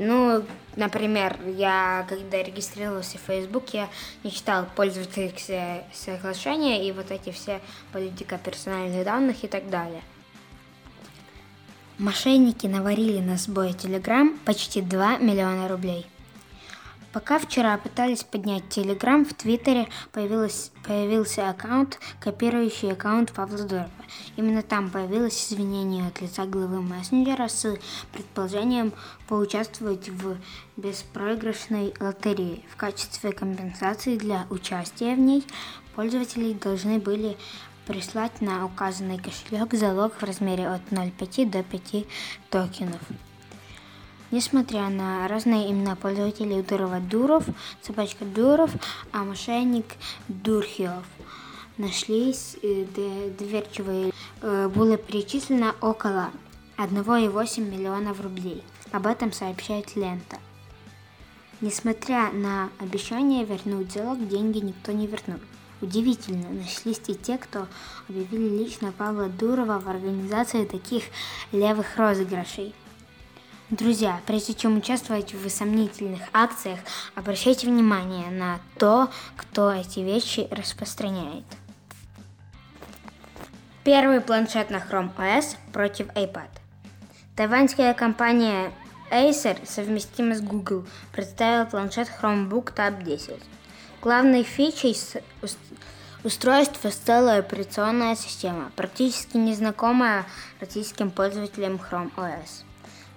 Ну, 0.00 0.44
например, 0.76 1.36
я 1.56 2.06
когда 2.08 2.40
регистрировался 2.40 3.18
в 3.18 3.22
Facebook, 3.22 3.74
я 3.74 3.88
не 4.22 4.30
читал 4.30 4.64
пользовательские 4.76 5.84
соглашения 5.92 6.88
и 6.88 6.92
вот 6.92 7.10
эти 7.10 7.32
все 7.32 7.60
политика 7.92 8.38
персональных 8.38 9.04
данных 9.04 9.42
и 9.42 9.48
так 9.48 9.68
далее. 9.68 10.02
Мошенники 11.98 12.68
наварили 12.68 13.18
на 13.18 13.36
сбой 13.36 13.70
Telegram 13.70 14.38
почти 14.44 14.82
2 14.82 15.18
миллиона 15.18 15.66
рублей. 15.66 16.06
Пока 17.12 17.38
вчера 17.38 17.78
пытались 17.78 18.22
поднять 18.22 18.64
Telegram, 18.64 19.24
в 19.24 19.32
Твиттере 19.32 19.88
появилась, 20.12 20.72
появился 20.84 21.48
аккаунт, 21.48 21.98
копирующий 22.20 22.92
аккаунт 22.92 23.32
Павла 23.32 23.64
Дурова. 23.64 23.90
Именно 24.36 24.62
там 24.62 24.90
появилось 24.90 25.50
извинение 25.50 26.06
от 26.06 26.20
лица 26.20 26.44
главы 26.44 26.82
мессенджера 26.82 27.48
с 27.48 27.78
предположением 28.12 28.92
поучаствовать 29.26 30.10
в 30.10 30.36
беспроигрышной 30.76 31.94
лотерее. 31.98 32.62
В 32.70 32.76
качестве 32.76 33.32
компенсации 33.32 34.18
для 34.18 34.46
участия 34.50 35.14
в 35.14 35.18
ней 35.18 35.46
пользователи 35.94 36.52
должны 36.52 36.98
были 36.98 37.38
прислать 37.86 38.42
на 38.42 38.66
указанный 38.66 39.16
кошелек 39.16 39.72
залог 39.72 40.12
в 40.12 40.22
размере 40.22 40.68
от 40.68 40.82
0,5 40.90 41.50
до 41.50 41.62
5 41.62 42.06
токенов. 42.50 43.00
Несмотря 44.30 44.90
на 44.90 45.26
разные 45.26 45.70
имена 45.72 45.96
пользователей 45.96 46.62
Дурова 46.62 47.00
Дуров, 47.00 47.44
собачка 47.80 48.26
Дуров, 48.26 48.70
а 49.10 49.24
мошенник 49.24 49.86
Дурхилов, 50.28 51.06
нашлись 51.78 52.56
э, 52.62 52.84
доверчивые. 53.38 54.12
Э, 54.42 54.68
было 54.68 54.98
перечислено 54.98 55.74
около 55.80 56.30
1,8 56.76 57.60
миллионов 57.70 58.20
рублей. 58.20 58.62
Об 58.92 59.06
этом 59.06 59.32
сообщает 59.32 59.96
лента. 59.96 60.36
Несмотря 61.62 62.30
на 62.30 62.68
обещание 62.78 63.46
вернуть 63.46 63.92
залог, 63.92 64.28
деньги 64.28 64.58
никто 64.58 64.92
не 64.92 65.06
вернул. 65.06 65.40
Удивительно, 65.80 66.50
нашлись 66.50 67.00
и 67.06 67.14
те, 67.14 67.38
кто 67.38 67.66
объявили 68.08 68.58
лично 68.58 68.92
Павла 68.92 69.28
Дурова 69.28 69.78
в 69.78 69.88
организации 69.88 70.66
таких 70.66 71.04
левых 71.50 71.96
розыгрышей. 71.96 72.74
Друзья, 73.70 74.22
прежде 74.26 74.54
чем 74.54 74.78
участвовать 74.78 75.34
в 75.34 75.46
сомнительных 75.50 76.22
акциях, 76.32 76.78
обращайте 77.14 77.66
внимание 77.66 78.30
на 78.30 78.60
то, 78.78 79.10
кто 79.36 79.70
эти 79.70 80.00
вещи 80.00 80.48
распространяет. 80.50 81.44
Первый 83.84 84.22
планшет 84.22 84.70
на 84.70 84.76
Chrome 84.76 85.14
OS 85.18 85.56
против 85.70 86.06
iPad. 86.14 86.48
Тайваньская 87.36 87.92
компания 87.92 88.72
Acer, 89.10 89.58
совместимая 89.66 90.36
с 90.36 90.40
Google, 90.40 90.86
представила 91.12 91.66
планшет 91.66 92.08
Chromebook 92.22 92.74
Tab 92.74 93.02
10. 93.02 93.38
Главной 94.00 94.44
фичей 94.44 94.96
устройства 96.24 96.88
стала 96.88 97.36
операционная 97.36 98.16
система, 98.16 98.72
практически 98.76 99.36
незнакомая 99.36 100.24
российским 100.58 101.10
пользователям 101.10 101.76
Chrome 101.76 102.10
OS. 102.16 102.64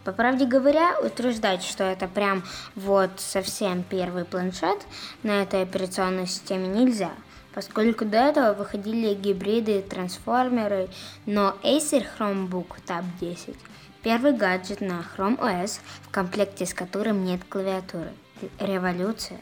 По 0.04 0.12
правде 0.12 0.46
говоря, 0.46 0.98
утверждать, 1.00 1.64
что 1.64 1.84
это 1.84 2.08
прям 2.08 2.44
вот 2.76 3.12
совсем 3.18 3.84
первый 3.84 4.26
планшет 4.26 4.80
на 5.22 5.44
этой 5.44 5.62
операционной 5.62 6.26
системе 6.26 6.68
нельзя, 6.68 7.12
поскольку 7.54 8.06
до 8.06 8.18
этого 8.18 8.54
выходили 8.54 9.14
гибриды, 9.14 9.82
трансформеры, 9.82 10.90
но 11.26 11.56
Acer 11.64 12.06
Chromebook 12.18 12.78
Tab 12.88 13.06
10 13.20 13.56
Первый 14.04 14.34
гаджет 14.34 14.82
на 14.82 15.06
Chrome 15.16 15.38
OS, 15.38 15.80
в 16.02 16.12
комплекте 16.12 16.66
с 16.66 16.74
которым 16.74 17.24
нет 17.24 17.42
клавиатуры. 17.48 18.12
Революция. 18.60 19.40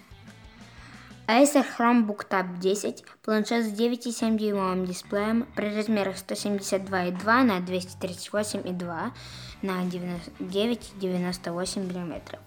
Acer 1.30 1.63
Chromebook 1.78 2.28
Tab 2.28 2.58
10– 2.60 3.06
планшет 3.24 3.63
с 3.63 3.72
9,7 3.72 4.36
дюймовым 4.36 4.86
дисплеем 4.86 5.46
при 5.56 5.74
размерах 5.74 6.16
172,2 6.16 7.44
на 7.44 7.60
238,2 7.60 9.12
на 9.62 9.84
9,98 9.84 11.82
мм. 11.82 12.39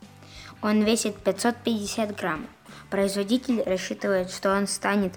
Он 0.62 0.82
весит 0.82 1.16
550 1.16 2.16
грамм. 2.16 2.46
Производитель 2.90 3.62
рассчитывает, 3.62 4.30
что 4.30 4.56
он 4.56 4.66
станет 4.66 5.12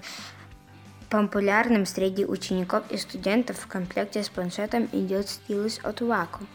популярным 1.10 1.86
среди 1.86 2.26
учеников 2.26 2.84
и 2.90 2.98
студентов. 2.98 3.58
В 3.60 3.68
комплекте 3.68 4.24
с 4.24 4.30
планшетом 4.30 4.90
идет 4.92 5.30
стилус 5.30 5.80
от 5.84 6.02
Wacom. 6.02 6.48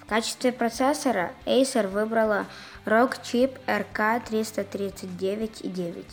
В 0.00 0.06
качестве 0.06 0.52
процессора 0.52 1.32
Acer 1.44 1.86
выбрала 1.86 2.46
Rockchip 2.86 3.60
RK339.9. 3.66 6.04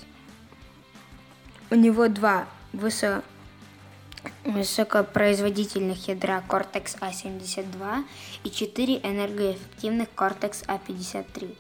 У 1.72 1.76
него 1.76 2.10
два 2.10 2.46
высо... 2.74 3.24
высокопроизводительных 4.44 6.08
ядра 6.08 6.44
Cortex-A72 6.48 8.04
и 8.44 8.52
четыре 8.52 8.98
энергоэффективных 8.98 10.10
Cortex-A53. 10.16 11.56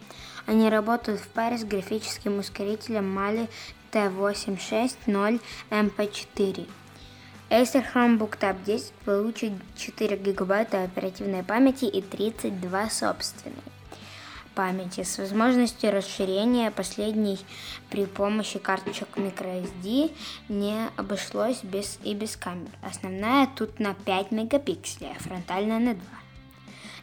Они 0.46 0.70
работают 0.70 1.22
в 1.22 1.28
паре 1.28 1.58
с 1.58 1.64
графическим 1.64 2.40
ускорителем 2.40 3.18
Mali 3.18 3.50
T860 3.92 5.42
MP4. 5.70 6.68
Acer 7.50 7.86
Chromebook 7.94 8.40
Tab 8.40 8.64
10 8.66 8.92
получит 9.06 9.54
4 9.78 10.18
гигабайта 10.18 10.84
оперативной 10.84 11.44
памяти 11.44 11.86
и 11.86 12.02
32 12.02 12.90
собственной 12.90 13.75
памяти 14.56 15.04
с 15.04 15.18
возможностью 15.18 15.92
расширения 15.92 16.72
последней 16.72 17.38
при 17.90 18.06
помощи 18.06 18.58
карточек 18.58 19.10
microSD 19.16 20.12
не 20.50 20.90
обошлось 20.96 21.64
без 21.64 22.00
и 22.04 22.14
без 22.14 22.36
камер. 22.36 22.72
Основная 22.82 23.48
тут 23.56 23.80
на 23.80 23.94
5 23.94 24.32
мегапикселей, 24.32 25.12
а 25.16 25.22
фронтальная 25.22 25.79
на 25.79 25.94
2. 25.94 26.03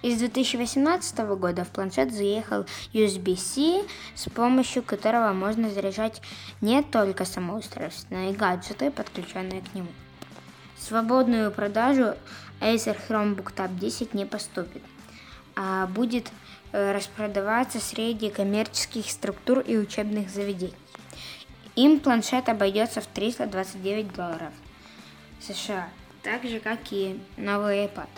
Из 0.02 0.18
2018 0.18 1.18
года 1.36 1.64
в 1.64 1.68
планшет 1.68 2.12
заехал 2.12 2.66
USB-C, 2.92 3.84
с 4.16 4.28
помощью 4.30 4.82
которого 4.82 5.32
можно 5.32 5.70
заряжать 5.70 6.20
не 6.60 6.82
только 6.82 7.24
само 7.24 7.58
устройство, 7.58 8.16
но 8.16 8.30
и 8.30 8.32
гаджеты, 8.32 8.90
подключенные 8.90 9.60
к 9.60 9.74
нему 9.74 9.88
свободную 10.82 11.50
продажу 11.52 12.14
Acer 12.60 12.98
Chromebook 13.08 13.54
Tab 13.54 13.78
10 13.78 14.14
не 14.14 14.26
поступит, 14.26 14.82
а 15.54 15.86
будет 15.86 16.30
распродаваться 16.72 17.80
среди 17.80 18.30
коммерческих 18.30 19.10
структур 19.10 19.60
и 19.60 19.76
учебных 19.76 20.30
заведений. 20.30 20.74
Им 21.76 22.00
планшет 22.00 22.48
обойдется 22.48 23.00
в 23.00 23.06
329 23.06 24.14
долларов 24.14 24.52
США, 25.40 25.88
так 26.22 26.44
же 26.44 26.60
как 26.60 26.80
и 26.90 27.20
новый 27.36 27.86
iPad. 27.86 28.08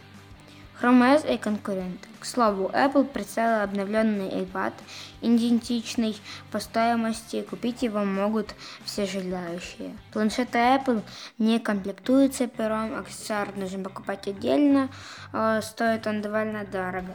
Chrome 0.81 1.17
OS 1.17 1.33
и 1.33 1.39
конкурент. 1.39 2.01
К 2.19 2.25
слову, 2.25 2.69
Apple 2.75 3.05
представила 3.05 3.63
обновленный 3.63 4.29
iPad, 4.29 4.73
идентичный 5.21 6.17
по 6.51 6.59
стоимости, 6.59 7.43
купить 7.43 7.83
его 7.83 8.05
могут 8.05 8.55
все 8.85 9.07
желающие. 9.07 9.97
Планшеты 10.13 10.59
Apple 10.59 11.03
не 11.39 11.61
комплектуются 11.61 12.49
пером, 12.49 12.99
аксессуар 12.99 13.57
нужно 13.57 13.85
покупать 13.85 14.27
отдельно, 14.27 14.89
а 15.33 15.63
стоит 15.63 16.09
он 16.09 16.23
довольно 16.23 16.65
дорого. 16.65 17.15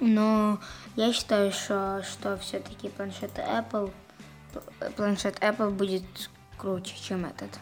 Но 0.00 0.58
я 0.96 1.12
считаю, 1.12 1.52
что, 1.52 2.02
что 2.02 2.36
все-таки 2.38 2.88
планшеты 2.88 3.42
Apple, 3.42 3.92
планшет 4.96 5.38
Apple 5.40 5.70
будет 5.70 6.04
круче, 6.56 6.94
чем 7.00 7.24
этот. 7.24 7.58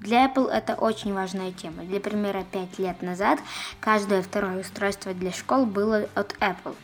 Для 0.00 0.26
Apple 0.26 0.50
это 0.50 0.74
очень 0.74 1.14
важная 1.14 1.52
тема. 1.52 1.82
Для 1.84 2.00
примера, 2.00 2.44
5 2.44 2.78
лет 2.78 3.02
назад 3.02 3.38
каждое 3.80 4.22
второе 4.22 4.60
устройство 4.60 5.14
для 5.14 5.32
школ 5.32 5.66
было 5.66 6.08
от 6.14 6.34
Apple. 6.40 6.76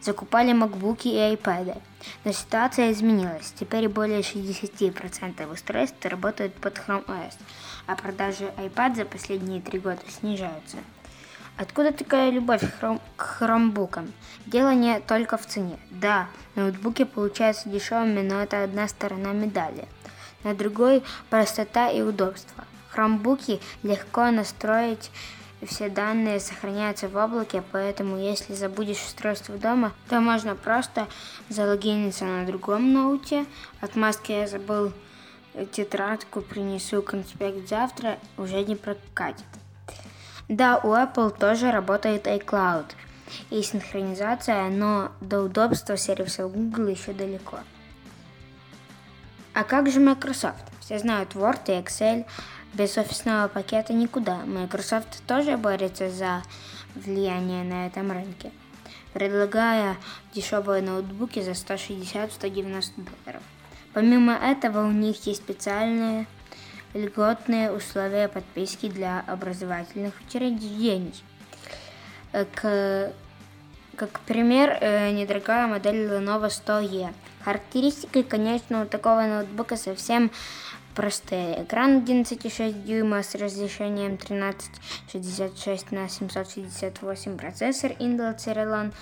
Закупали 0.00 0.52
MacBook 0.52 1.02
и 1.04 1.34
iPad. 1.34 1.80
Но 2.24 2.32
ситуация 2.32 2.90
изменилась. 2.90 3.52
Теперь 3.52 3.88
более 3.88 4.20
60% 4.20 5.52
устройств 5.52 6.04
работают 6.04 6.54
под 6.54 6.78
Chrome 6.78 7.04
OS, 7.06 7.34
а 7.86 7.94
продажи 7.94 8.52
iPad 8.56 8.96
за 8.96 9.04
последние 9.04 9.60
три 9.60 9.78
года 9.78 10.02
снижаются. 10.08 10.78
Откуда 11.56 11.92
такая 11.92 12.30
любовь 12.30 12.62
к 13.16 13.22
хромбукам? 13.22 14.12
Дело 14.46 14.74
не 14.74 15.00
только 15.00 15.36
в 15.36 15.46
цене. 15.46 15.78
Да, 15.90 16.28
ноутбуки 16.54 17.04
получаются 17.04 17.68
дешевыми, 17.68 18.22
но 18.22 18.42
это 18.42 18.62
одна 18.64 18.88
сторона 18.88 19.32
медали– 19.32 19.86
на 20.44 20.54
другой 20.54 21.02
простота 21.30 21.90
и 21.90 22.02
удобство. 22.02 22.64
Хромбуки 22.90 23.60
легко 23.82 24.30
настроить, 24.30 25.10
все 25.66 25.88
данные 25.88 26.40
сохраняются 26.40 27.08
в 27.08 27.16
облаке, 27.16 27.62
поэтому 27.72 28.18
если 28.18 28.52
забудешь 28.54 29.04
устройство 29.04 29.56
дома, 29.56 29.92
то 30.08 30.20
можно 30.20 30.56
просто 30.56 31.06
залогиниться 31.48 32.24
на 32.24 32.44
другом 32.44 32.92
ноуте. 32.92 33.46
Отмазки 33.80 34.32
я 34.32 34.46
забыл 34.46 34.92
тетрадку, 35.70 36.40
принесу 36.40 37.02
конспект 37.02 37.68
завтра, 37.68 38.18
уже 38.36 38.62
не 38.64 38.74
прокатит. 38.74 39.46
Да, 40.48 40.78
у 40.78 40.88
Apple 40.88 41.36
тоже 41.38 41.70
работает 41.70 42.26
iCloud 42.26 42.86
и 43.50 43.62
синхронизация, 43.62 44.68
но 44.68 45.12
до 45.20 45.42
удобства 45.42 45.96
сервисов 45.96 46.52
Google 46.52 46.88
еще 46.88 47.12
далеко. 47.12 47.60
А 49.54 49.64
как 49.64 49.90
же 49.90 50.00
Microsoft? 50.00 50.64
Все 50.80 50.98
знают 50.98 51.34
Word 51.34 51.60
и 51.66 51.72
Excel. 51.72 52.26
Без 52.74 52.96
офисного 52.96 53.48
пакета 53.48 53.92
никуда. 53.92 54.38
Microsoft 54.46 55.22
тоже 55.26 55.58
борется 55.58 56.10
за 56.10 56.42
влияние 56.94 57.64
на 57.64 57.86
этом 57.86 58.10
рынке, 58.10 58.50
предлагая 59.12 59.96
дешевые 60.34 60.82
ноутбуки 60.82 61.42
за 61.42 61.50
160-190 61.50 62.82
долларов. 62.96 63.42
Помимо 63.92 64.32
этого 64.32 64.86
у 64.86 64.90
них 64.90 65.26
есть 65.26 65.42
специальные 65.42 66.26
льготные 66.94 67.72
условия 67.72 68.28
подписки 68.28 68.88
для 68.88 69.20
образовательных 69.26 70.14
учреждений. 70.26 71.14
К 72.32 73.12
как 73.96 74.20
пример, 74.20 74.78
э, 74.80 75.10
недорогая 75.12 75.66
модель 75.66 76.06
Lenovo 76.06 76.48
100E. 76.48 77.12
Характеристики, 77.44 78.22
конечно, 78.22 78.82
у 78.82 78.86
такого 78.86 79.22
ноутбука 79.22 79.76
совсем 79.76 80.30
простые. 80.94 81.64
Экран 81.64 81.98
11,6 81.98 82.84
дюйма 82.84 83.22
с 83.22 83.34
разрешением 83.34 84.16
1366 84.18 85.92
на 85.92 86.08
768, 86.08 87.36
процессор 87.36 87.92
Intel 87.92 88.36
Celeron 88.36 88.88
э, 88.88 88.92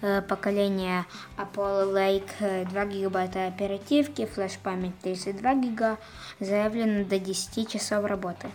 поколения 0.00 1.06
Apollo 1.36 1.92
Lake, 1.92 2.68
2 2.68 2.86
гигабайта 2.86 3.46
оперативки, 3.46 4.26
флеш-память 4.26 4.98
32 5.02 5.54
гига, 5.54 5.98
заявлено 6.40 7.04
до 7.04 7.18
10 7.18 7.68
часов 7.68 8.04
работы. 8.04 8.48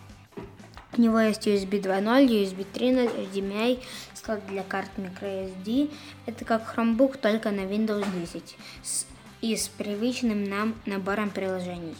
У 0.95 1.01
него 1.01 1.19
есть 1.19 1.47
USB 1.47 1.81
2.0, 1.81 2.27
USB 2.27 2.67
3.0, 2.71 3.31
HDMI, 3.31 3.83
слот 4.13 4.45
для 4.47 4.61
карт 4.61 4.91
microSD. 4.97 5.91
Это 6.27 6.45
как 6.45 6.75
Chromebook, 6.75 7.17
только 7.17 7.49
на 7.49 7.61
Windows 7.61 8.05
10 8.13 8.55
с, 8.83 9.07
и 9.41 9.55
с 9.55 9.67
привычным 9.67 10.43
нам 10.43 10.75
набором 10.85 11.31
приложений. 11.31 11.95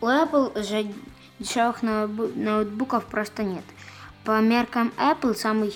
У 0.00 0.06
Apple 0.06 0.62
же 0.62 0.90
дешевых 1.38 1.82
ноутбуков 1.82 3.04
просто 3.06 3.44
нет. 3.44 3.64
По 4.24 4.40
меркам 4.40 4.92
Apple 4.98 5.34
самый 5.34 5.74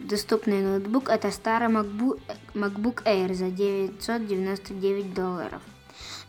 доступный 0.00 0.60
ноутбук 0.62 1.08
это 1.08 1.30
старый 1.30 1.68
MacBook, 1.68 3.02
Air 3.04 3.32
за 3.32 3.50
999 3.50 5.14
долларов. 5.14 5.62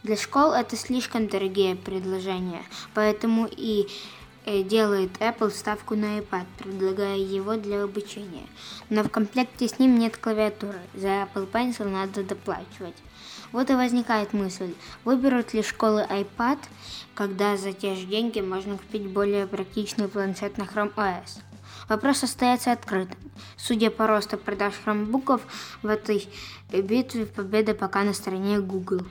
Для 0.03 0.15
школ 0.15 0.53
это 0.53 0.77
слишком 0.77 1.27
дорогие 1.27 1.75
предложения, 1.75 2.63
поэтому 2.93 3.49
и 3.51 3.89
э, 4.45 4.63
делает 4.63 5.11
Apple 5.19 5.49
ставку 5.49 5.95
на 5.95 6.19
iPad, 6.19 6.45
предлагая 6.57 7.17
его 7.17 7.55
для 7.55 7.83
обучения. 7.83 8.47
Но 8.89 9.03
в 9.03 9.09
комплекте 9.09 9.67
с 9.67 9.77
ним 9.77 9.99
нет 9.99 10.15
клавиатуры, 10.15 10.79
за 10.93 11.23
Apple 11.23 11.51
Pencil 11.51 11.89
надо 11.89 12.23
доплачивать. 12.23 12.95
Вот 13.55 13.69
и 13.69 13.73
возникает 13.73 14.33
мысль, 14.33 14.73
выберут 15.05 15.53
ли 15.53 15.63
школы 15.63 16.05
iPad, 16.09 16.57
когда 17.13 17.55
за 17.55 17.71
те 17.71 17.95
же 17.95 18.05
деньги 18.05 18.41
можно 18.41 18.75
купить 18.75 19.07
более 19.07 19.47
практичный 19.47 20.09
планшет 20.09 20.57
на 20.57 20.63
Chrome 20.63 20.93
OS. 20.93 21.39
Вопрос 21.87 22.21
остается 22.23 22.73
открытым. 22.73 23.17
Судя 23.55 23.91
по 23.91 24.07
росту 24.07 24.37
продаж 24.37 24.73
хромбуков, 24.83 25.41
в 25.81 25.87
этой 25.87 26.27
битве 26.69 27.25
победа 27.25 27.73
пока 27.73 28.03
на 28.03 28.11
стороне 28.11 28.59
Google. 28.59 29.05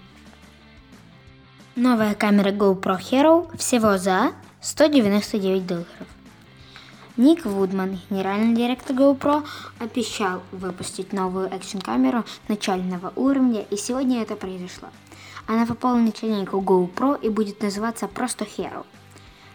Новая 1.74 2.14
камера 2.14 2.52
GoPro 2.52 3.00
Hero 3.00 3.56
всего 3.56 3.96
за 3.96 4.32
199 4.60 5.66
долларов. 5.66 6.13
Ник 7.16 7.44
Вудман, 7.44 8.00
генеральный 8.10 8.56
директор 8.56 8.96
GoPro, 8.96 9.46
обещал 9.78 10.42
выпустить 10.50 11.12
новую 11.12 11.46
экшн-камеру 11.46 12.24
начального 12.48 13.12
уровня, 13.14 13.64
и 13.70 13.76
сегодня 13.76 14.20
это 14.20 14.34
произошло. 14.34 14.88
Она 15.46 15.64
пополнит 15.64 16.24
линейку 16.24 16.60
GoPro 16.60 17.16
и 17.22 17.28
будет 17.28 17.62
называться 17.62 18.08
просто 18.08 18.44
Hero. 18.44 18.84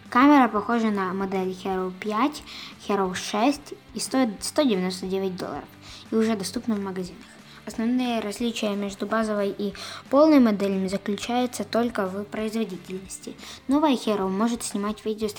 Камера 0.09 0.47
похожа 0.47 0.89
на 0.89 1.11
модель 1.13 1.49
Hero 1.49 1.91
5, 1.99 2.43
Hero 2.87 3.13
6 3.13 3.73
и 3.93 3.99
стоит 3.99 4.41
199 4.41 5.35
долларов 5.35 5.67
и 6.11 6.15
уже 6.15 6.37
доступна 6.37 6.75
в 6.75 6.81
магазинах. 6.81 7.25
Основные 7.69 8.19
различия 8.19 8.73
между 8.75 9.05
базовой 9.05 9.53
и 9.55 9.75
полной 10.09 10.39
моделями 10.39 10.87
заключаются 10.87 11.63
только 11.63 12.07
в 12.07 12.23
производительности. 12.23 13.35
Новая 13.67 13.93
Hero 13.93 14.27
может 14.27 14.63
снимать 14.63 15.05
видео 15.05 15.27
с 15.27 15.35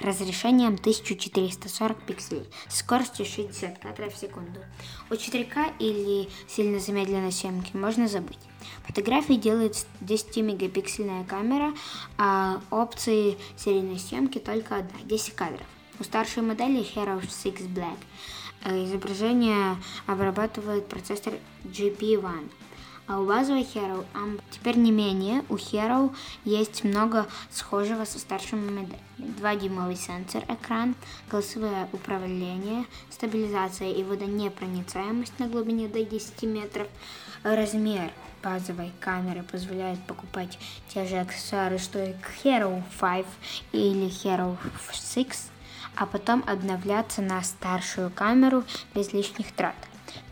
разрешением 0.00 0.76
1440 0.76 2.02
пикселей, 2.04 2.48
скоростью 2.70 3.26
60 3.26 3.78
кадров 3.80 4.14
в 4.14 4.18
секунду. 4.18 4.60
У 5.10 5.12
4К 5.12 5.74
или 5.78 6.30
сильно 6.48 6.80
замедленной 6.80 7.32
съемки 7.32 7.76
можно 7.76 8.08
забыть. 8.08 8.38
Фотографии 8.86 9.34
делает 9.34 9.76
10-мегапиксельная 10.00 11.26
камера, 11.26 11.74
а 12.16 12.62
опции 12.70 13.36
серийной 13.58 13.98
съемки 13.98 14.38
только 14.38 14.76
одна, 14.76 15.00
10 15.04 15.34
кадров. 15.34 15.66
У 15.98 16.04
старшей 16.04 16.42
модели 16.42 16.80
Hero 16.80 17.20
6 17.20 17.44
Black 17.74 17.98
изображение 18.64 19.76
обрабатывает 20.06 20.88
процессор 20.88 21.34
GP1. 21.64 22.50
А 23.06 23.18
у 23.18 23.26
базовой 23.26 23.62
Hero 23.62 24.04
теперь 24.52 24.76
не 24.76 24.92
менее, 24.92 25.42
у 25.48 25.56
Hero 25.56 26.14
есть 26.44 26.84
много 26.84 27.26
схожего 27.50 28.04
со 28.04 28.20
старшими 28.20 28.70
моделями. 28.70 29.02
2-дюймовый 29.18 29.96
сенсор, 29.96 30.44
экран, 30.48 30.94
голосовое 31.28 31.88
управление, 31.92 32.84
стабилизация 33.10 33.90
и 33.90 34.04
водонепроницаемость 34.04 35.38
на 35.40 35.48
глубине 35.48 35.88
до 35.88 36.04
10 36.04 36.42
метров, 36.44 36.86
размер 37.42 38.12
базовой 38.42 38.92
камеры 39.00 39.42
позволяет 39.42 39.98
покупать 40.06 40.58
те 40.88 41.04
же 41.06 41.16
аксессуары, 41.18 41.78
что 41.78 42.02
и 42.02 42.14
Hero 42.44 42.82
5 43.00 43.26
или 43.72 44.06
Hero 44.06 44.56
6, 44.92 45.49
а 45.96 46.06
потом 46.06 46.44
обновляться 46.46 47.22
на 47.22 47.42
старшую 47.42 48.10
камеру 48.10 48.64
без 48.94 49.12
лишних 49.12 49.52
трат. 49.52 49.76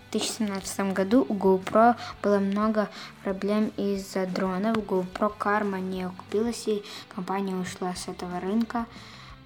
В 0.08 0.12
2017 0.12 0.94
году 0.94 1.26
у 1.28 1.34
GoPro 1.34 1.94
было 2.22 2.38
много 2.38 2.88
проблем 3.22 3.70
из-за 3.76 4.26
дронов. 4.26 4.76
GoPro 4.78 5.30
Karma 5.38 5.80
не 5.80 6.04
окупилась 6.04 6.66
и 6.66 6.82
компания 7.14 7.54
ушла 7.54 7.94
с 7.94 8.08
этого 8.08 8.40
рынка. 8.40 8.86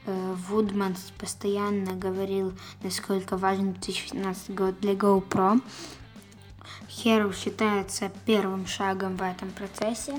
Э, 0.07 0.35
Вудман 0.49 0.95
постоянно 1.19 1.95
говорил, 1.95 2.55
насколько 2.83 3.37
важен 3.37 3.73
2017 3.73 4.55
год 4.55 4.79
для 4.79 4.95
GoPro. 4.95 5.61
Hero 6.89 7.35
считается 7.35 8.11
первым 8.25 8.67
шагом 8.67 9.17
в 9.17 9.23
этом 9.23 9.51
процессе. 9.51 10.15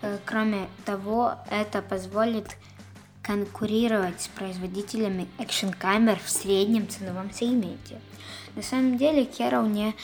Э, 0.00 0.18
кроме 0.24 0.68
того, 0.84 1.34
это 1.50 1.82
позволит 1.82 2.56
конкурировать 3.22 4.20
с 4.20 4.28
производителями 4.28 5.28
экшн-камер 5.38 6.18
в 6.24 6.28
среднем 6.28 6.88
ценовом 6.88 7.32
сегменте. 7.32 8.00
На 8.54 8.62
самом 8.62 8.98
деле 8.98 9.22
Hero 9.22 9.66
не 9.66 9.94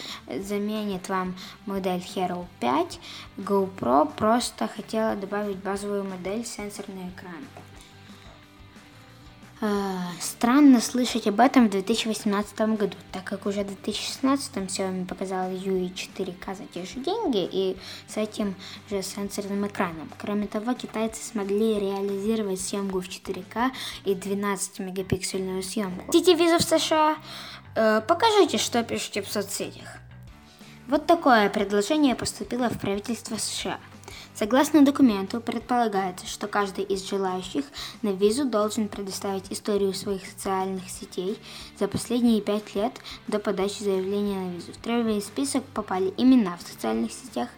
заменит 0.43 1.09
вам 1.09 1.37
модель 1.67 2.01
Hero 2.01 2.47
5. 2.61 3.01
GoPro 3.39 4.11
просто 4.17 4.69
хотела 4.69 5.17
добавить 5.17 5.57
базовую 5.57 6.05
модель 6.05 6.47
сенсорный 6.47 7.09
экран. 7.09 7.45
Э, 9.61 9.99
странно 10.21 10.81
слышать 10.81 11.27
об 11.27 11.41
этом 11.41 11.67
в 11.67 11.71
2018 11.71 12.61
году, 12.77 12.97
так 13.11 13.25
как 13.25 13.45
уже 13.47 13.65
в 13.65 13.67
2016 13.67 14.57
Xiaomi 14.57 15.05
показал 15.07 15.51
UI 15.51 15.93
4K 15.93 16.57
за 16.57 16.65
те 16.67 16.85
же 16.85 17.01
деньги 17.01 17.49
и 17.51 17.77
с 18.07 18.17
этим 18.17 18.55
же 18.89 19.03
сенсорным 19.03 19.67
экраном. 19.67 20.11
Кроме 20.17 20.47
того, 20.47 20.75
китайцы 20.75 21.25
смогли 21.25 21.79
реализировать 21.81 22.61
съемку 22.61 23.01
в 23.01 23.09
4К 23.09 23.71
и 24.05 24.15
12-мегапиксельную 24.15 25.63
съемку. 25.63 26.07
Хотите 26.07 26.35
визу 26.35 26.59
в 26.59 26.63
США? 26.63 27.17
Э, 27.75 28.01
покажите, 28.07 28.59
что 28.59 28.85
пишете 28.85 29.23
в 29.23 29.29
соцсетях. 29.29 29.89
Вот 30.87 31.07
такое 31.07 31.51
предложение 31.51 32.15
поступило 32.15 32.71
в 32.71 32.79
правительство 32.79 33.37
США– 33.37 33.79
Согласно 34.35 34.85
документу, 34.85 35.41
предполагается, 35.41 36.27
что 36.27 36.47
каждый 36.47 36.85
из 36.85 37.09
желающих 37.09 37.65
на 38.03 38.11
визу 38.11 38.45
должен 38.45 38.89
предоставить 38.89 39.51
историю 39.51 39.93
своих 39.95 40.25
социальных 40.27 40.89
сетей 40.89 41.39
за 41.79 41.89
последние 41.89 42.41
пять 42.41 42.75
лет 42.75 42.93
до 43.27 43.39
подачи 43.39 43.83
заявления 43.83 44.39
на 44.39 44.55
визу. 44.55 44.73
В 44.73 44.77
требуемый 44.77 45.23
список 45.23 45.65
попали 45.65 46.15
имена 46.17 46.57
в 46.57 46.63
социальных 46.63 47.13
сетях, 47.13 47.49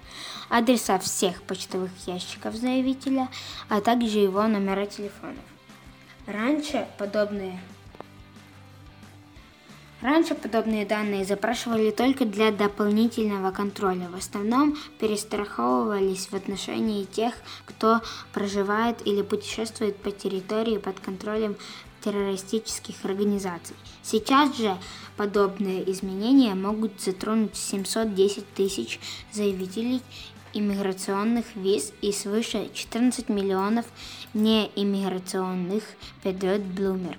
адреса 0.48 0.98
всех 0.98 1.42
почтовых 1.42 1.90
ящиков 2.06 2.54
заявителя, 2.54 3.28
а 3.68 3.80
также 3.80 4.18
его 4.18 4.46
номера 4.46 4.86
телефонов. 4.86 5.44
Раньше 6.26 6.86
подобные 6.98 7.60
Раньше 10.02 10.34
подобные 10.34 10.86
данные 10.86 11.26
запрашивали 11.26 11.90
только 11.90 12.24
для 12.24 12.50
дополнительного 12.52 13.50
контроля. 13.50 14.08
В 14.08 14.16
основном 14.16 14.78
перестраховывались 14.98 16.28
в 16.28 16.34
отношении 16.34 17.04
тех, 17.04 17.34
кто 17.66 18.00
проживает 18.32 19.06
или 19.06 19.20
путешествует 19.20 19.96
по 19.96 20.10
территории 20.10 20.78
под 20.78 21.00
контролем 21.00 21.56
террористических 22.00 23.04
организаций. 23.04 23.76
Сейчас 24.02 24.56
же 24.56 24.74
подобные 25.18 25.90
изменения 25.92 26.54
могут 26.54 26.98
затронуть 26.98 27.56
710 27.56 28.54
тысяч 28.54 28.98
заявителей 29.32 30.00
иммиграционных 30.54 31.44
виз 31.54 31.92
и 32.00 32.10
свыше 32.10 32.70
14 32.72 33.28
миллионов 33.28 33.84
неиммиграционных, 34.32 35.84
передает 36.22 36.62
Bloomberg. 36.62 37.18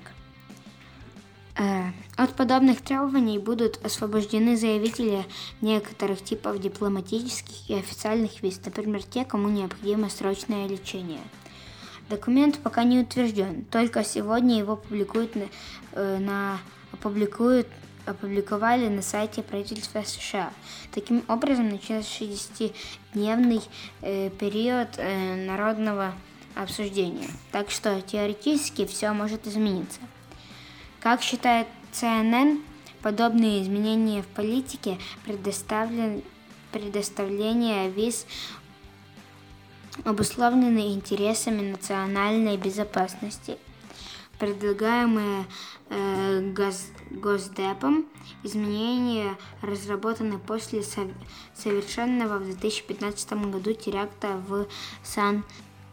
Э, 1.61 1.91
от 2.15 2.33
подобных 2.33 2.81
требований 2.81 3.37
будут 3.37 3.85
освобождены 3.85 4.57
заявители 4.57 5.25
некоторых 5.61 6.23
типов 6.23 6.59
дипломатических 6.59 7.69
и 7.69 7.75
официальных 7.75 8.41
виз, 8.41 8.59
например, 8.65 9.03
те, 9.03 9.25
кому 9.25 9.47
необходимо 9.47 10.09
срочное 10.09 10.67
лечение. 10.67 11.21
Документ 12.09 12.57
пока 12.57 12.83
не 12.83 12.99
утвержден, 12.99 13.63
только 13.65 14.03
сегодня 14.03 14.57
его 14.57 14.75
публикуют 14.75 15.35
на, 15.35 15.43
э, 15.91 16.17
на, 16.17 16.57
опубликуют, 16.93 17.67
опубликовали 18.07 18.87
на 18.87 19.03
сайте 19.03 19.43
правительства 19.43 20.01
США. 20.01 20.51
Таким 20.91 21.23
образом, 21.27 21.69
начался 21.69 21.99
60-дневный 21.99 23.61
э, 24.01 24.31
период 24.31 24.89
э, 24.97 25.45
народного 25.45 26.15
обсуждения. 26.55 27.29
Так 27.51 27.69
что 27.69 28.01
теоретически 28.01 28.87
все 28.87 29.11
может 29.13 29.45
измениться. 29.45 29.99
Как 31.01 31.21
считает 31.21 31.67
CNN, 31.91 32.61
подобные 33.01 33.63
изменения 33.63 34.21
в 34.21 34.27
политике 34.27 34.97
предоставлен, 35.25 36.23
предоставление 36.71 37.89
виз 37.89 38.25
обусловлены 40.05 40.93
интересами 40.93 41.71
национальной 41.71 42.55
безопасности 42.55 43.57
Предлагаемые 44.41 45.45
э, 45.89 46.51
гос, 46.55 46.87
Госдепом 47.11 48.07
изменения 48.41 49.37
разработаны 49.61 50.39
после 50.39 50.81
совершенного 51.53 52.39
в 52.39 52.45
2015 52.45 53.33
году 53.51 53.73
теракта 53.73 54.41
в 54.47 54.65
Сан 55.03 55.43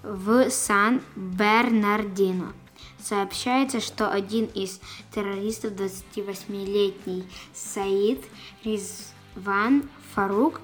в 0.03 0.49
Сан-Бернардино. 0.49 2.55
Сообщается, 3.03 3.81
что 3.81 4.11
один 4.11 4.45
из 4.47 4.81
террористов, 5.15 5.73
28-летний 5.73 7.25
Саид 7.55 8.25
Ризван 8.65 9.89
Фарук, 10.15 10.61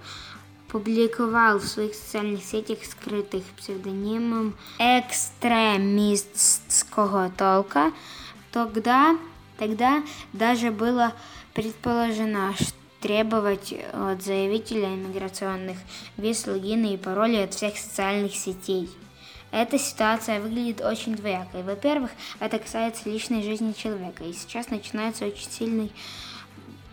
публиковал 0.69 1.59
в 1.61 1.67
своих 1.67 1.95
социальных 1.95 2.43
сетях 2.43 2.79
скрытых 2.85 3.45
псевдонимом 3.57 4.57
экстремистского 4.79 7.31
толка, 7.31 7.93
тогда, 8.51 9.17
тогда 9.57 10.03
даже 10.33 10.73
было 10.73 11.15
предположено, 11.55 12.53
что 12.59 12.75
требовать 13.05 13.75
от 13.93 14.23
заявителя 14.23 14.95
иммиграционных 14.95 15.77
виз, 16.17 16.47
логины 16.47 16.95
и 16.95 16.97
пароли 16.97 17.37
от 17.37 17.53
всех 17.53 17.77
социальных 17.77 18.35
сетей. 18.35 18.89
Эта 19.55 19.79
ситуация 19.79 20.41
выглядит 20.41 20.81
очень 20.81 21.15
двоякой. 21.15 21.63
Во-первых, 21.63 22.11
это 22.41 22.59
касается 22.59 23.09
личной 23.09 23.45
жизни 23.45 23.71
человека, 23.71 24.25
и 24.25 24.33
сейчас 24.33 24.69
начинается 24.69 25.27
очень 25.27 25.49
сильный 25.49 25.93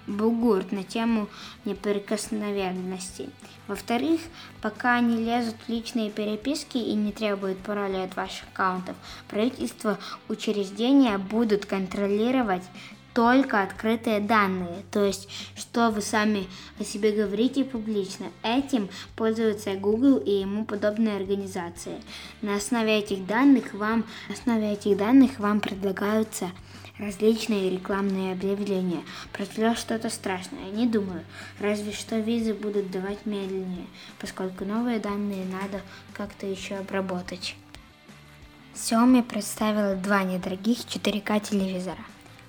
бугурт 0.06 0.72
на 0.72 0.84
тему 0.84 1.28
неприкосновенности. 1.66 3.32
Во-вторых, 3.68 4.22
пока 4.62 4.98
они 4.98 5.26
лезут 5.26 5.56
в 5.66 5.70
личные 5.70 6.12
переписки 6.12 6.78
и 6.78 6.94
не 6.94 7.12
требуют 7.12 7.58
пароли 7.58 7.98
от 7.98 8.16
ваших 8.16 8.44
аккаунтов, 8.54 8.96
правительство 9.28 9.98
учреждения 10.28 11.18
будут 11.18 11.66
контролировать 11.66 12.64
только 13.14 13.62
открытые 13.62 14.20
данные, 14.20 14.84
то 14.92 15.04
есть 15.04 15.28
что 15.56 15.90
вы 15.90 16.02
сами 16.02 16.48
о 16.80 16.84
себе 16.84 17.12
говорите 17.12 17.64
публично. 17.64 18.28
Этим 18.44 18.90
пользуются 19.16 19.76
Google 19.76 20.18
и 20.18 20.32
ему 20.32 20.66
подобные 20.66 21.18
организации. 21.18 22.02
На 22.42 22.56
основе 22.56 23.00
этих 23.00 23.26
данных 23.26 23.74
вам, 23.74 24.06
на 24.28 24.36
основе 24.36 24.74
этих 24.74 24.98
данных 24.98 25.40
вам 25.40 25.60
предлагаются 25.60 26.52
различные 26.98 27.70
рекламные 27.70 28.34
объявления. 28.34 29.02
Произошло 29.34 29.76
что-то 29.76 30.10
страшное, 30.10 30.72
не 30.72 30.88
думаю. 30.88 31.24
Разве 31.60 31.92
что 31.92 32.20
визы 32.20 32.54
будут 32.54 32.92
давать 32.92 33.26
медленнее, 33.26 33.88
поскольку 34.20 34.66
новые 34.66 35.00
данные 35.00 35.46
надо 35.46 35.82
как-то 36.14 36.46
еще 36.46 36.76
обработать. 36.76 37.56
Xiaomi 38.76 39.22
представила 39.24 39.96
два 39.96 40.24
недорогих 40.24 40.80
4К 40.80 41.42
телевизора. 41.42 42.00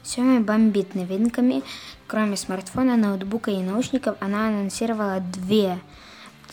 Xiaomi 0.04 0.40
бомбит 0.40 0.94
новинками. 0.94 1.62
Кроме 2.06 2.36
смартфона, 2.36 2.96
ноутбука 2.96 3.50
и 3.50 3.58
наушников, 3.58 4.16
она 4.20 4.48
анонсировала 4.48 5.20
две, 5.20 5.78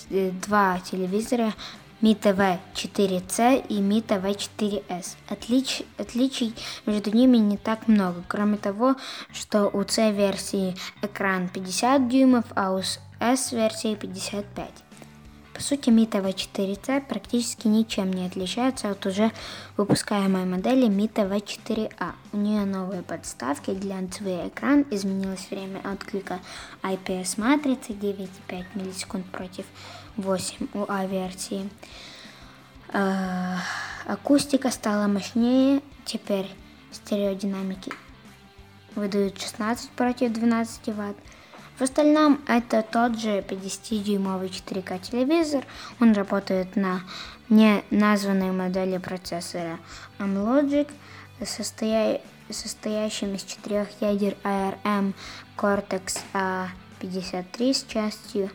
э, 0.10 0.32
два 0.32 0.80
телевизора 0.80 1.54
Mi 2.02 2.16
TV 2.16 2.60
4C 2.74 3.66
и 3.68 3.82
Mi 3.82 4.02
TV 4.02 4.38
4S. 4.38 5.18
Отлич, 5.28 5.84
отличий 5.98 6.56
между 6.86 7.12
ними 7.12 7.38
не 7.38 7.58
так 7.58 7.88
много, 7.88 8.24
кроме 8.28 8.58
того, 8.58 8.96
что 9.34 9.68
у 9.68 9.84
C-версии 9.84 10.78
экран 11.02 11.50
50 11.50 12.08
дюймов, 12.08 12.46
а 12.56 12.72
у 12.72 12.82
S-версии 13.20 13.96
55. 13.96 14.89
По 15.60 15.66
сути, 15.66 15.90
Mi 15.90 16.08
TV 16.08 16.34
4C 16.34 17.02
практически 17.02 17.68
ничем 17.68 18.14
не 18.14 18.26
отличается 18.26 18.92
от 18.92 19.06
уже 19.06 19.30
выпускаемой 19.76 20.46
модели 20.46 20.88
Mi 20.88 21.12
TV 21.12 21.44
4A. 21.44 22.14
У 22.32 22.38
нее 22.38 22.64
новые 22.64 23.02
подставки, 23.02 23.72
глянцевый 23.72 24.48
экран, 24.48 24.86
изменилось 24.90 25.50
время 25.52 25.82
отклика 25.84 26.40
IPS-матрицы 26.82 27.92
9,5 27.92 28.66
миллисекунд 28.74 29.26
против 29.26 29.66
8 30.16 30.68
у 30.76 30.86
А-версии. 30.88 31.70
Э, 32.94 33.58
акустика 34.06 34.72
стала 34.72 35.08
мощнее, 35.08 35.82
теперь 36.06 36.50
стереодинамики 36.90 37.92
выдают 38.96 39.42
16 39.42 39.90
против 39.90 40.32
12 40.32 40.96
ватт. 40.96 41.18
В 41.80 41.82
остальном 41.82 42.42
это 42.46 42.84
тот 42.84 43.18
же 43.18 43.40
50-дюймовый 43.40 44.50
4К 44.50 45.00
телевизор. 45.00 45.66
Он 46.02 46.12
работает 46.12 46.76
на 46.76 47.04
не 47.48 47.86
названной 47.90 48.52
модели 48.52 48.98
процессора 48.98 49.80
Amlogic, 50.18 50.90
состоя... 51.46 52.20
состоящим 52.50 53.34
из 53.34 53.44
четырех 53.44 53.88
ядер 54.02 54.36
ARM 54.44 55.14
Cortex 55.56 56.20
A53 56.34 57.74
с 57.74 57.86
частью 57.86 58.50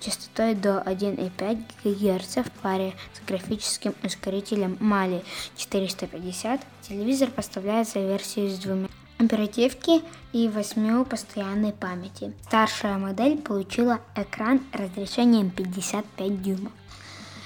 частотой 0.00 0.54
до 0.54 0.82
1,5 0.84 1.64
ГГц 1.82 2.46
в 2.46 2.50
паре 2.60 2.92
с 3.14 3.26
графическим 3.26 3.94
ускорителем 4.02 4.74
Mali 4.74 5.24
450. 5.56 6.60
Телевизор 6.82 7.30
поставляется 7.30 8.00
в 8.00 8.06
версии 8.06 8.50
с 8.50 8.58
двумя 8.58 8.88
оперативки 9.18 10.02
и 10.32 10.48
8 10.48 11.04
постоянной 11.04 11.72
памяти. 11.72 12.32
Старшая 12.44 12.98
модель 12.98 13.38
получила 13.38 14.00
экран 14.14 14.60
разрешением 14.72 15.50
55 15.50 16.42
дюймов 16.42 16.72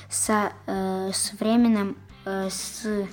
с, 0.09 0.53
э, 0.67 1.11
с 1.13 1.33
временем 1.39 1.97
э, 2.25 2.49
с 2.51 2.85
э, 2.85 3.07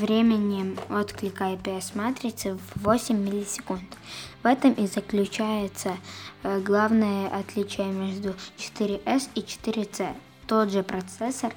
временем 0.00 0.76
отклика 0.88 1.44
IPS-матрицы 1.52 2.56
в 2.56 2.82
8 2.82 3.16
миллисекунд. 3.16 3.84
В 4.42 4.46
этом 4.46 4.72
и 4.72 4.86
заключается 4.86 5.96
э, 6.42 6.60
главное 6.60 7.28
отличие 7.28 7.86
между 7.86 8.34
4S 8.56 9.28
и 9.34 9.40
4C. 9.40 10.14
Тот 10.46 10.72
же 10.72 10.82
процессор 10.82 11.52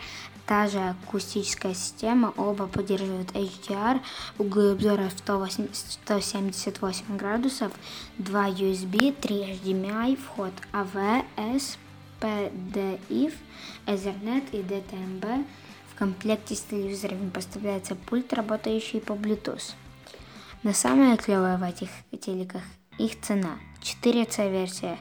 та 0.45 0.67
же 0.67 0.79
акустическая 0.79 1.73
система, 1.73 2.34
оба 2.38 2.67
поддерживают 2.67 3.32
HDR, 3.32 4.01
углы 4.38 4.71
обзора 4.71 5.10
178 5.10 7.17
градусов, 7.17 7.71
2 8.17 8.49
USB, 8.49 9.13
3 9.13 9.60
HDMI, 9.63 10.17
вход 10.17 10.51
AV, 10.73 11.23
S, 11.38 11.77
PDIF, 12.19 13.34
Ethernet 13.86 14.43
и 14.51 14.58
DTMB. 14.58 15.45
В 15.93 15.97
комплекте 15.97 16.56
с 16.56 16.62
телевизорами 16.62 17.29
поставляется 17.29 17.95
пульт, 17.95 18.34
работающий 18.34 18.99
по 18.99 19.13
Bluetooth. 19.13 19.73
Но 20.63 20.73
самое 20.73 21.17
клевое 21.17 21.58
в 21.58 21.63
этих 21.63 21.89
телеках 22.19 22.63
их 22.97 23.21
цена. 23.21 23.60
4C 23.82 24.51
версия 24.51 24.97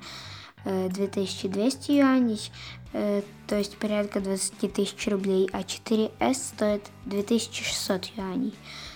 2200 0.64 1.90
э, 1.90 1.98
юаней, 1.98 2.50
э, 2.92 3.22
то 3.46 3.56
есть 3.56 3.76
порядка 3.78 4.20
20 4.20 4.72
тысяч 4.72 5.06
рублей, 5.08 5.48
а 5.52 5.60
4S 5.60 6.34
стоит 6.34 6.82
2600 7.06 8.06
юаней, 8.16 8.54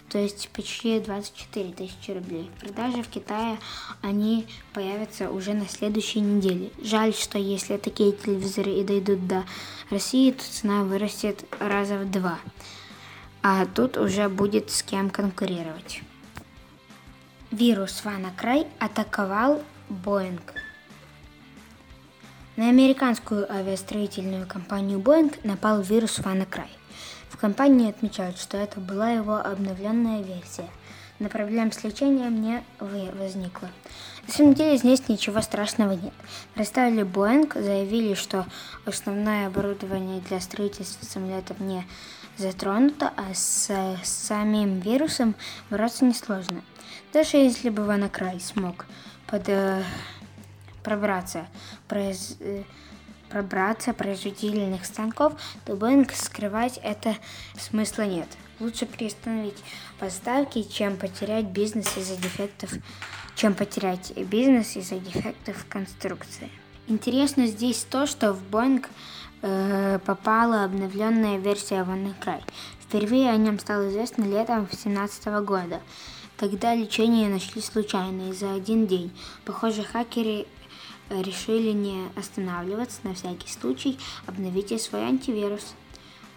то 0.08 0.18
есть 0.18 0.48
почти 0.50 1.00
24 1.00 1.72
тысячи 1.72 2.10
рублей. 2.10 2.50
В 2.56 2.60
продаже 2.60 3.02
в 3.02 3.08
Китае 3.08 3.58
они 4.02 4.46
появятся 4.72 5.30
уже 5.30 5.54
на 5.54 5.68
следующей 5.68 6.20
неделе. 6.20 6.70
Жаль, 6.82 7.14
что 7.14 7.38
если 7.38 7.76
такие 7.76 8.12
телевизоры 8.12 8.72
и 8.72 8.84
дойдут 8.84 9.26
до 9.26 9.44
России, 9.90 10.30
то 10.30 10.42
цена 10.42 10.84
вырастет 10.84 11.44
раза 11.58 11.98
в 11.98 12.10
два. 12.10 12.38
А 13.42 13.66
тут 13.66 13.96
уже 13.96 14.28
будет 14.28 14.70
с 14.70 14.82
кем 14.82 15.10
конкурировать. 15.10 16.02
Вирус 17.50 18.02
WannaCry 18.04 18.66
атаковал 18.80 19.62
Боинг. 19.88 20.65
На 22.56 22.70
американскую 22.70 23.52
авиастроительную 23.52 24.46
компанию 24.46 24.98
Boeing 24.98 25.38
напал 25.44 25.82
вирус 25.82 26.18
WannaCry. 26.20 26.70
В 27.28 27.36
компании 27.36 27.90
отмечают, 27.90 28.38
что 28.38 28.56
это 28.56 28.80
была 28.80 29.10
его 29.10 29.36
обновленная 29.36 30.22
версия, 30.22 30.66
но 31.18 31.28
проблем 31.28 31.70
с 31.70 31.84
лечением 31.84 32.40
не 32.40 32.64
возникло. 32.80 33.68
На 34.26 34.32
самом 34.32 34.54
деле 34.54 34.78
здесь 34.78 35.06
ничего 35.06 35.42
страшного 35.42 35.92
нет. 35.92 36.14
Представили 36.54 37.02
Boeing, 37.02 37.62
заявили, 37.62 38.14
что 38.14 38.46
основное 38.86 39.48
оборудование 39.48 40.22
для 40.22 40.40
строительства 40.40 41.04
самолетов 41.04 41.60
не 41.60 41.86
затронуто, 42.38 43.12
а 43.18 43.34
с 43.34 43.70
самим 44.02 44.80
вирусом 44.80 45.34
бороться 45.68 46.06
несложно. 46.06 46.62
Даже 47.12 47.36
если 47.36 47.68
бы 47.68 47.82
WannaCry 47.82 48.40
смог 48.40 48.86
под 49.26 49.48
э, 49.48 49.82
пробраться, 50.86 51.48
произ, 51.88 52.36
э, 52.38 52.62
пробраться 53.28 53.92
производительных 53.92 54.86
станков, 54.86 55.32
то 55.64 55.72
Boeing 55.72 56.08
скрывать 56.14 56.78
это 56.80 57.16
смысла 57.58 58.02
нет. 58.02 58.28
Лучше 58.60 58.86
приостановить 58.86 59.58
поставки, 59.98 60.62
чем 60.62 60.96
потерять 60.96 61.46
бизнес 61.46 61.96
из-за 61.96 62.16
дефектов, 62.16 62.70
чем 63.34 63.54
потерять 63.54 64.16
бизнес 64.16 64.76
из-за 64.76 64.98
дефектов 65.00 65.66
конструкции. 65.68 66.48
Интересно 66.86 67.48
здесь 67.48 67.82
то, 67.82 68.06
что 68.06 68.32
в 68.32 68.40
Boeing 68.48 68.86
э, 69.42 69.98
попала 70.06 70.62
обновленная 70.62 71.38
версия 71.38 71.82
WannaCry. 71.82 72.42
Впервые 72.80 73.30
о 73.30 73.36
нем 73.36 73.58
стало 73.58 73.88
известно 73.88 74.22
летом 74.22 74.66
2017 74.66 75.26
года, 75.44 75.80
когда 76.36 76.76
лечение 76.76 77.28
нашли 77.28 77.60
случайно 77.60 78.30
и 78.30 78.32
за 78.32 78.54
один 78.54 78.86
день. 78.86 79.10
Похоже, 79.44 79.82
хакеры 79.82 80.46
решили 81.10 81.72
не 81.72 82.08
останавливаться, 82.16 83.00
на 83.04 83.14
всякий 83.14 83.48
случай 83.48 83.98
обновите 84.26 84.78
свой 84.78 85.02
антивирус. 85.02 85.74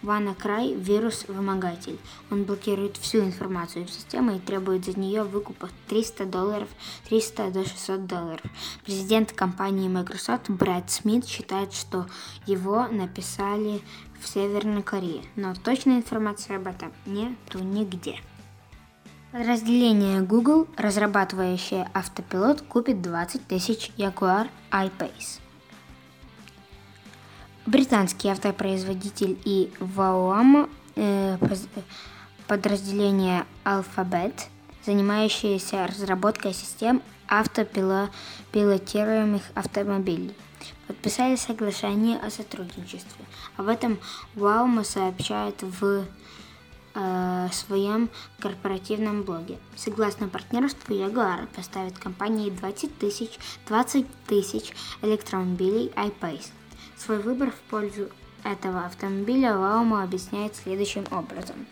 WannaCry– 0.02 0.74
вирус-вымогатель. 0.80 1.98
Он 2.30 2.44
блокирует 2.44 2.96
всю 2.96 3.20
информацию 3.20 3.86
в 3.86 3.90
системе 3.90 4.36
и 4.36 4.40
требует 4.40 4.84
за 4.84 4.98
нее 4.98 5.24
выкупа 5.24 5.68
300 5.88 6.24
долларов, 6.24 6.68
300 7.08 7.50
до 7.50 7.64
600 7.64 8.06
долларов. 8.06 8.42
Президент 8.84 9.32
компании 9.32 9.88
Microsoft 9.88 10.48
Брэд 10.48 10.90
Смит 10.90 11.26
считает, 11.26 11.74
что 11.74 12.06
его 12.46 12.86
написали 12.86 13.82
в 14.20 14.28
Северной 14.28 14.82
Корее, 14.82 15.22
но 15.36 15.54
точной 15.54 15.96
информации 15.96 16.56
об 16.56 16.66
этом 16.66 16.92
нету 17.04 17.58
нигде. 17.58 18.20
Подразделение 19.32 20.20
Google, 20.22 20.66
разрабатывающее 20.76 21.88
автопилот, 21.94 22.62
купит 22.62 23.00
20 23.00 23.46
тысяч 23.46 23.92
Jaguar 23.96 24.48
I-Pace. 24.72 25.38
Британский 27.64 28.28
автопроизводитель 28.28 29.38
и 29.44 29.72
ВАОАМ, 29.78 30.68
э, 30.96 31.38
подразделение 32.48 33.46
Alphabet, 33.64 34.34
занимающееся 34.84 35.86
разработкой 35.86 36.52
систем 36.52 37.00
автопилотируемых 37.28 39.42
автомобилей, 39.54 40.34
подписали 40.88 41.36
соглашение 41.36 42.18
о 42.18 42.30
сотрудничестве. 42.30 43.24
Об 43.56 43.68
этом 43.68 44.00
Ваума 44.34 44.82
сообщает 44.82 45.62
в 45.62 46.04
э, 46.94 47.48
своем 47.52 48.10
корпоративном 48.38 49.22
блоге. 49.22 49.58
Согласно 49.76 50.28
партнерству, 50.28 50.94
Jaguar 50.94 51.46
поставит 51.54 51.98
компании 51.98 52.50
20 52.50 52.98
тысяч 52.98 53.38
20 53.66 54.06
тысяч 54.26 54.72
электромобилей 55.02 55.92
iPace. 55.96 56.48
Свой 56.96 57.18
выбор 57.18 57.50
в 57.50 57.70
пользу 57.70 58.08
этого 58.44 58.84
автомобиля 58.86 59.56
Ваума 59.56 60.02
объясняет 60.02 60.56
следующим 60.56 61.04
образом. 61.10 61.66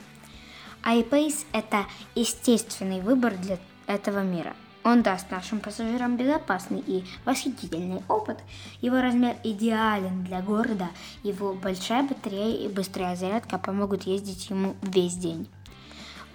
iPace– 0.84 1.44
это 1.52 1.86
естественный 2.14 3.00
выбор 3.00 3.36
для 3.36 3.58
этого 3.86 4.22
мира– 4.22 4.54
он 4.84 5.02
даст 5.02 5.30
нашим 5.30 5.60
пассажирам 5.60 6.16
безопасный 6.16 6.82
и 6.86 7.04
восхитительный 7.24 8.02
опыт. 8.08 8.38
Его 8.80 9.00
размер 9.00 9.36
идеален 9.44 10.24
для 10.24 10.40
города, 10.40 10.88
его 11.22 11.52
большая 11.52 12.02
батарея 12.02 12.56
и 12.56 12.68
быстрая 12.68 13.16
зарядка 13.16 13.58
помогут 13.58 14.04
ездить 14.04 14.50
ему 14.50 14.76
весь 14.82 15.16
день. 15.16 15.48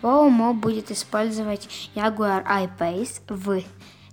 Waymo 0.01 0.53
будет 0.53 0.91
использовать 0.91 1.69
Jaguar 1.95 2.43
I-Pace 2.45 3.21
в 3.29 3.63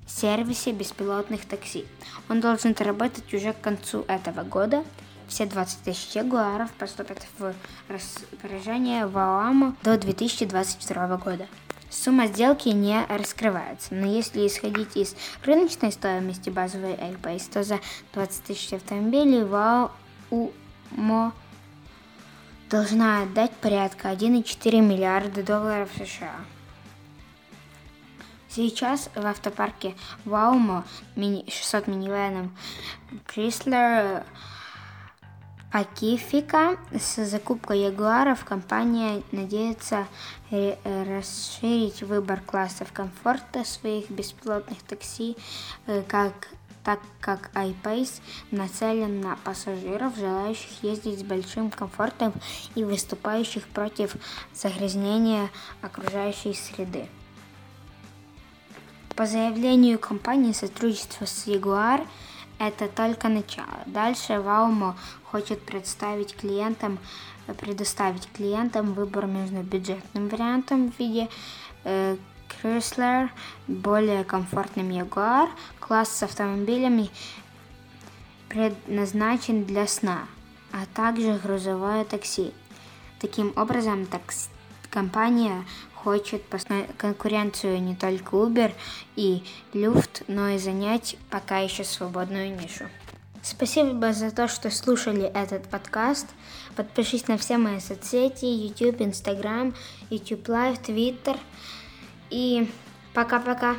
сервисе 0.07 0.73
беспилотных 0.73 1.45
такси. 1.47 1.85
Он 2.29 2.41
должен 2.41 2.75
работать 2.79 3.33
уже 3.35 3.53
к 3.53 3.61
концу 3.61 4.05
этого 4.09 4.43
года. 4.43 4.85
Все 5.27 5.47
20 5.47 5.83
тысяч 5.83 6.17
ягуаров 6.17 6.73
поступят 6.73 7.25
в 7.39 7.55
распоряжение 7.89 9.07
Ваоама 9.07 9.77
до 9.85 9.97
2022 9.97 11.17
года. 11.19 11.47
Сумма 11.91 12.29
сделки 12.29 12.69
не 12.69 13.05
раскрывается, 13.07 13.95
но 13.95 14.07
если 14.07 14.47
исходить 14.47 14.97
из 14.97 15.17
рыночной 15.45 15.91
стоимости 15.91 16.49
базовой 16.49 16.93
Airbase, 16.93 17.51
то 17.53 17.65
за 17.65 17.81
20 18.15 18.45
тысяч 18.45 18.73
автомобилей 18.73 19.43
ВАУМО 19.43 21.33
должна 22.71 23.23
отдать 23.23 23.51
порядка 23.57 24.13
1,4 24.13 24.81
миллиарда 24.81 25.43
долларов 25.43 25.91
США. 25.97 26.37
Сейчас 28.49 29.11
в 29.15 29.27
автопарке 29.27 29.97
Ваумо 30.25 30.85
600 31.17 31.89
минивенов 31.89 32.51
Chrysler 33.27 34.25
Пакифика 35.71 36.79
с 36.93 37.25
закупкой 37.25 37.83
Ягуаров 37.83 38.45
компания 38.45 39.23
надеется 39.31 40.09
расширить 40.51 42.03
выбор 42.03 42.41
классов 42.41 42.93
комфорта 42.93 43.65
своих 43.65 44.11
беспилотных 44.11 44.83
такси, 44.83 45.37
э, 45.87 46.03
как, 46.09 46.49
так 46.83 46.99
как 47.21 47.53
iPace 47.55 48.21
нацелен 48.51 49.21
на 49.21 49.37
пассажиров, 49.37 50.17
желающих 50.17 50.83
ездить 50.83 51.21
с 51.21 51.23
большим 51.23 51.71
комфортом 51.71 52.33
и 52.75 52.83
выступающих 52.83 53.69
против 53.69 54.17
загрязнения 54.53 55.51
окружающей 55.83 56.53
среды. 56.53 57.07
По 59.15 59.25
заявлению 59.25 60.01
компании, 60.01 60.51
сотрудничество 60.51 61.27
с 61.27 61.47
Jaguar– 61.47 62.05
это 62.61 62.89
только 62.89 63.29
начало. 63.29 63.81
Дальше 63.87 64.39
Ваумо 64.39 64.95
хочет 65.25 65.65
представить 65.65 66.37
клиентам, 66.37 66.99
предоставить 67.59 68.31
клиентам 68.33 68.93
выбор 68.93 69.27
между 69.27 69.63
бюджетным 69.63 70.29
вариантом 70.29 70.93
в 70.93 70.99
виде 70.99 71.29
э, 71.85 72.17
Chrysler, 72.63 73.31
более 73.67 74.25
комфортным 74.25 74.91
Jaguar, 74.91 75.49
класс 75.81 76.11
с 76.11 76.23
автомобилями 76.23 77.11
предназначен 78.51 79.65
для 79.65 79.87
сна, 79.87 80.27
а 80.71 80.85
также 80.95 81.41
грузовое 81.43 82.05
такси. 82.05 82.53
Таким 83.21 83.55
образом, 83.57 84.05
такс 84.05 84.51
компания 84.91 85.65
хочет 86.03 86.43
конкуренцию 86.97 87.83
не 87.83 87.95
только 87.95 88.37
Uber 88.37 88.73
и 89.17 89.43
Lyft, 89.73 90.25
но 90.29 90.49
и 90.49 90.59
занять 90.59 91.17
пока 91.31 91.59
еще 91.59 91.85
свободную 91.85 92.57
нишу. 92.57 92.87
Спасибо 93.43 94.13
за 94.13 94.31
то, 94.31 94.49
что 94.49 94.71
слушали 94.71 95.25
этот 95.25 95.69
подкаст. 95.69 96.27
Подпишись 96.77 97.27
на 97.29 97.39
все 97.39 97.57
мои 97.57 97.81
соцсети, 97.81 98.45
YouTube, 98.45 99.01
Instagram, 99.01 99.75
YouTube 100.11 100.49
Live, 100.49 100.83
Twitter. 100.83 101.39
И 102.31 102.71
пока-пока. 103.15 103.77